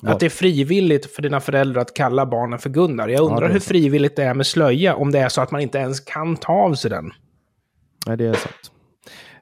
Att 0.06 0.20
det 0.20 0.26
är 0.26 0.30
frivilligt 0.30 1.16
för 1.16 1.22
dina 1.22 1.40
föräldrar 1.40 1.82
att 1.82 1.94
kalla 1.94 2.26
barnen 2.26 2.60
för 2.60 2.70
Gunnar. 2.70 3.08
Jag 3.08 3.22
undrar 3.22 3.48
ja, 3.48 3.54
hur 3.54 3.60
frivilligt 3.60 4.16
det 4.16 4.24
är 4.24 4.34
med 4.34 4.46
slöja, 4.46 4.96
om 4.96 5.12
det 5.12 5.20
är 5.20 5.30
så 5.30 5.42
att 5.42 5.52
man 5.52 5.62
inte 5.62 5.78
ens 5.78 6.00
kan 6.00 6.36
ta 6.36 6.54
av 6.54 6.74
sig 6.74 6.90
den. 6.90 7.12
Nej, 8.08 8.18
det 8.18 8.26
är 8.26 8.34
sant. 8.34 8.72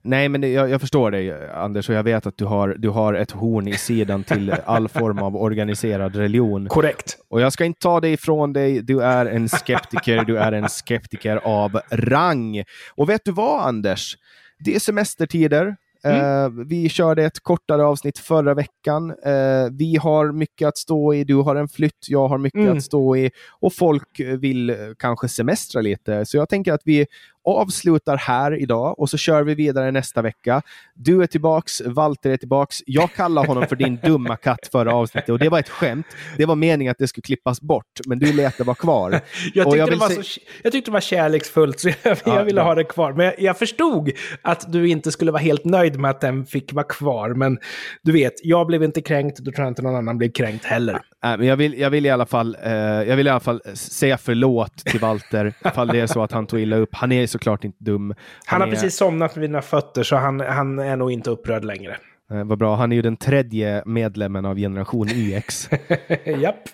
Nej, 0.04 0.30
men 0.30 0.42
det, 0.42 0.48
jag, 0.48 0.70
jag, 0.70 0.82
förstår 0.82 1.12
dig 1.12 1.52
Anders 1.52 1.90
och 1.90 1.96
jag 1.96 2.04
vet 2.04 2.26
att 2.26 2.38
du 2.38 2.46
har, 2.46 2.76
du 2.78 2.90
har 2.90 3.14
ett 3.14 3.32
horn 3.32 3.68
i 3.68 3.74
sidan 3.74 4.24
till 4.24 4.52
all 4.66 4.88
form 4.88 5.20
av 5.20 5.36
organiserad 5.36 6.16
religion. 6.16 6.68
Korrekt. 6.68 7.18
Och 7.30 7.42
jag 7.42 7.54
ska 7.54 7.66
inte 7.66 7.80
ta 7.80 8.00
det 8.00 8.10
ifrån 8.10 8.54
dig. 8.54 8.82
Du 8.82 9.04
är 9.04 9.26
en 9.26 9.50
skeptiker. 9.50 10.26
du 10.26 10.38
är 10.38 10.52
en 10.52 10.70
skeptiker 10.70 11.38
av 11.44 11.80
rang. 11.92 12.64
Och 12.96 13.10
vet 13.10 13.22
du 13.26 13.32
vad 13.32 13.68
Anders? 13.68 14.18
Det 14.60 14.76
är 14.76 14.80
semestertider. 14.80 15.76
Mm. 16.04 16.22
Uh, 16.22 16.66
vi 16.66 16.90
körde 16.90 17.24
ett 17.24 17.40
kortare 17.40 17.84
avsnitt 17.84 18.18
förra 18.18 18.54
veckan. 18.54 19.10
Uh, 19.12 19.72
vi 19.72 19.96
har 19.96 20.32
mycket 20.32 20.68
att 20.68 20.78
stå 20.78 21.14
i. 21.14 21.24
Du 21.24 21.36
har 21.36 21.56
en 21.56 21.68
flytt, 21.68 22.08
jag 22.08 22.28
har 22.28 22.38
mycket 22.38 22.60
mm. 22.60 22.78
att 22.78 22.84
stå 22.84 23.16
i. 23.16 23.32
Och 23.60 23.74
folk 23.74 24.20
vill 24.20 24.76
kanske 25.00 25.28
semestra 25.28 25.82
lite. 25.82 26.26
Så 26.26 26.38
jag 26.38 26.50
tänker 26.50 26.74
att 26.74 26.82
vi 26.86 27.06
avslutar 27.46 28.18
här 28.18 28.62
idag 28.62 29.00
och 29.00 29.10
så 29.10 29.18
kör 29.18 29.44
vi 29.44 29.56
vidare 29.56 29.92
nästa 29.92 30.22
vecka. 30.22 30.62
Du 30.96 31.24
är 31.24 31.28
tillbaks, 31.28 31.82
Walter 31.82 32.30
är 32.30 32.38
tillbaks. 32.38 32.78
Jag 32.86 33.14
kallar 33.14 33.46
honom 33.46 33.68
för 33.68 33.76
din 33.76 34.00
dumma 34.04 34.36
katt 34.36 34.70
förra 34.72 34.94
avsnittet 34.94 35.30
och 35.30 35.40
det 35.40 35.50
var 35.50 35.60
ett 35.60 35.70
skämt. 35.70 36.06
Det 36.38 36.46
var 36.46 36.56
meningen 36.56 36.92
att 36.92 36.98
det 36.98 37.08
skulle 37.08 37.22
klippas 37.22 37.62
bort, 37.62 38.00
men 38.06 38.20
du 38.20 38.34
lät 38.34 38.58
det 38.58 38.64
vara 38.64 38.76
kvar. 38.76 39.12
jag, 39.54 39.66
tyckte 39.66 39.78
jag, 39.78 39.90
det 39.90 39.96
var 39.96 40.10
se... 40.10 40.24
så, 40.24 40.40
jag 40.64 40.72
tyckte 40.72 40.92
det 40.92 40.94
var 40.94 41.02
kärleksfullt, 41.02 41.80
så 41.80 41.90
jag, 42.04 42.18
ja, 42.26 42.36
jag 42.36 42.46
ville 42.46 42.62
ja. 42.62 42.66
ha 42.66 42.76
det 42.76 42.84
kvar. 42.84 43.14
Men 43.14 43.26
jag, 43.26 43.36
jag, 43.38 43.58
förstod 43.58 44.12
att 44.42 44.72
du 44.72 44.90
inte 44.90 45.12
skulle 45.12 45.32
vara 45.32 45.42
helt 45.42 45.66
nöjd 45.66 46.00
med 46.00 46.12
att 46.12 46.22
den 46.22 46.46
fick 46.46 46.74
vara 46.74 46.86
kvar. 46.86 47.34
Men 47.34 47.60
du 48.04 48.12
vet, 48.12 48.34
jag 48.44 48.68
blev 48.68 48.84
inte 48.84 49.02
kränkt, 49.02 49.40
då 49.40 49.52
tror 49.52 49.66
jag 49.66 49.72
inte 49.72 49.82
någon 49.82 49.96
annan 49.96 50.18
blev 50.18 50.32
kränkt 50.32 50.66
heller. 50.66 50.94
Äh, 50.94 51.38
men 51.38 51.48
jag, 51.48 51.58
vill, 51.58 51.80
jag, 51.80 51.90
vill 51.90 52.06
i 52.06 52.10
alla 52.10 52.26
fall, 52.26 52.58
eh, 52.64 52.72
jag 52.72 53.16
vill 53.16 53.28
i 53.28 53.30
alla 53.30 53.40
fall 53.40 53.62
säga 53.74 54.18
förlåt 54.18 54.78
till 54.78 55.00
Walter, 55.00 55.54
ifall 55.66 55.88
det 55.88 56.00
är 56.00 56.08
så 56.08 56.24
att 56.24 56.32
han 56.32 56.48
tog 56.48 56.60
illa 56.60 56.76
upp. 56.76 56.90
Han 56.96 57.12
är 57.12 57.28
såklart 57.32 57.64
inte 57.64 57.84
dum. 57.84 58.10
Han, 58.10 58.16
han 58.46 58.62
har 58.62 58.68
är... 58.68 58.72
precis 58.72 58.96
somnat 58.96 59.38
vid 59.38 59.42
mina 59.42 59.62
fötter, 59.62 60.04
så 60.04 60.16
han, 60.16 60.40
han 60.40 60.80
är 60.80 60.96
nog 60.96 61.12
inte 61.12 61.30
upprörd 61.30 61.66
längre. 61.66 61.98
Eh, 62.32 62.44
vad 62.44 62.58
bra. 62.58 62.76
Han 62.76 62.92
är 62.92 62.96
ju 62.96 63.02
den 63.02 63.18
tredje 63.18 63.84
medlemmen 63.86 64.46
av 64.46 64.58
generation 64.58 65.10
YX. 65.10 65.70
Japp. 66.26 66.70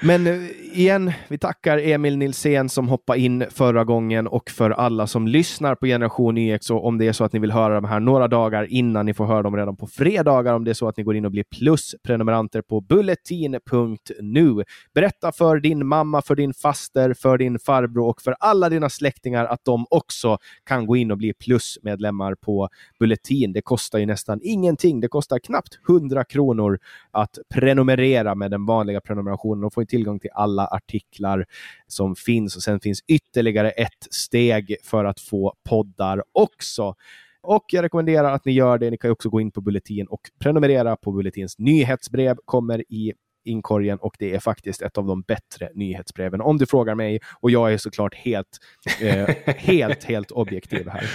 Men 0.00 0.26
eh, 0.26 0.50
igen, 0.72 1.12
vi 1.28 1.38
tackar 1.38 1.78
Emil 1.78 2.18
Nilsén 2.18 2.68
som 2.68 2.88
hoppade 2.88 3.18
in 3.18 3.44
förra 3.50 3.84
gången 3.84 4.26
och 4.26 4.50
för 4.50 4.70
alla 4.70 5.06
som 5.06 5.28
lyssnar 5.28 5.74
på 5.74 5.86
Generation 5.86 6.38
YX 6.38 6.70
och 6.70 6.86
om 6.86 6.98
det 6.98 7.08
är 7.08 7.12
så 7.12 7.24
att 7.24 7.32
ni 7.32 7.38
vill 7.38 7.52
höra 7.52 7.74
de 7.74 7.84
här 7.84 8.00
några 8.00 8.28
dagar 8.28 8.66
innan 8.70 9.06
ni 9.06 9.14
får 9.14 9.26
höra 9.26 9.42
dem 9.42 9.56
redan 9.56 9.76
på 9.76 9.86
fredagar, 9.86 10.54
om 10.54 10.64
det 10.64 10.70
är 10.70 10.74
så 10.74 10.88
att 10.88 10.96
ni 10.96 11.02
går 11.02 11.16
in 11.16 11.24
och 11.24 11.30
blir 11.30 11.44
plusprenumeranter 11.44 12.62
på 12.62 12.80
bulletin.nu. 12.80 14.64
Berätta 14.94 15.32
för 15.32 15.56
din 15.60 15.86
mamma, 15.86 16.22
för 16.22 16.36
din 16.36 16.54
faster, 16.54 17.14
för 17.14 17.38
din 17.38 17.58
farbror 17.58 18.08
och 18.08 18.22
för 18.22 18.36
alla 18.40 18.68
dina 18.68 18.88
släktingar 18.88 19.44
att 19.44 19.64
de 19.64 19.86
också 19.90 20.38
kan 20.64 20.86
gå 20.86 20.96
in 20.96 21.10
och 21.10 21.18
bli 21.18 21.34
plusmedlemmar 21.34 22.34
på 22.34 22.68
Bulletin. 22.98 23.52
Det 23.52 23.62
kostar 23.62 23.98
ju 23.98 24.06
nästan 24.06 24.40
ingenting. 24.42 25.00
Det 25.00 25.08
kostar 25.08 25.38
knappt 25.38 25.78
100 25.88 26.24
kronor 26.24 26.78
att 27.10 27.38
prenumerera 27.54 28.34
med 28.34 28.50
den 28.50 28.66
vanliga 28.66 29.00
prenumerationen. 29.00 29.64
och 29.64 29.74
få 29.74 29.81
får 29.82 29.86
tillgång 29.86 30.20
till 30.20 30.30
alla 30.34 30.66
artiklar 30.66 31.46
som 31.86 32.16
finns 32.16 32.56
och 32.56 32.62
sen 32.62 32.80
finns 32.80 33.00
ytterligare 33.08 33.70
ett 33.70 34.06
steg 34.10 34.76
för 34.82 35.04
att 35.04 35.20
få 35.20 35.54
poddar 35.68 36.22
också. 36.32 36.94
Och 37.42 37.64
jag 37.68 37.82
rekommenderar 37.82 38.32
att 38.32 38.44
ni 38.44 38.52
gör 38.52 38.78
det. 38.78 38.90
Ni 38.90 38.98
kan 38.98 39.10
också 39.10 39.30
gå 39.30 39.40
in 39.40 39.50
på 39.50 39.60
Bulletin 39.60 40.06
och 40.06 40.20
prenumerera 40.38 40.96
på 40.96 41.12
Bulletins 41.12 41.58
nyhetsbrev. 41.58 42.36
kommer 42.44 42.92
i 42.92 43.12
inkorgen 43.44 43.98
och 43.98 44.16
det 44.18 44.34
är 44.34 44.40
faktiskt 44.40 44.82
ett 44.82 44.98
av 44.98 45.06
de 45.06 45.22
bättre 45.22 45.70
nyhetsbreven 45.74 46.40
om 46.40 46.58
du 46.58 46.66
frågar 46.66 46.94
mig. 46.94 47.20
Och 47.40 47.50
jag 47.50 47.72
är 47.72 47.78
såklart 47.78 48.14
helt, 48.14 48.58
eh, 49.00 49.28
helt, 49.56 50.04
helt 50.04 50.30
objektiv 50.30 50.88
här. 50.88 51.10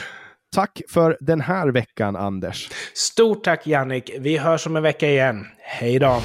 Tack 0.56 0.82
för 0.90 1.18
den 1.20 1.42
här 1.42 1.68
veckan, 1.68 2.16
Anders. 2.16 2.70
Stort 2.94 3.44
tack, 3.44 3.68
Jannik. 3.68 4.12
Vi 4.20 4.38
hörs 4.38 4.68
om 4.68 4.76
en 4.76 4.84
vecka 4.84 5.10
igen. 5.10 5.46
Hej 5.60 6.00
då! 6.00 6.22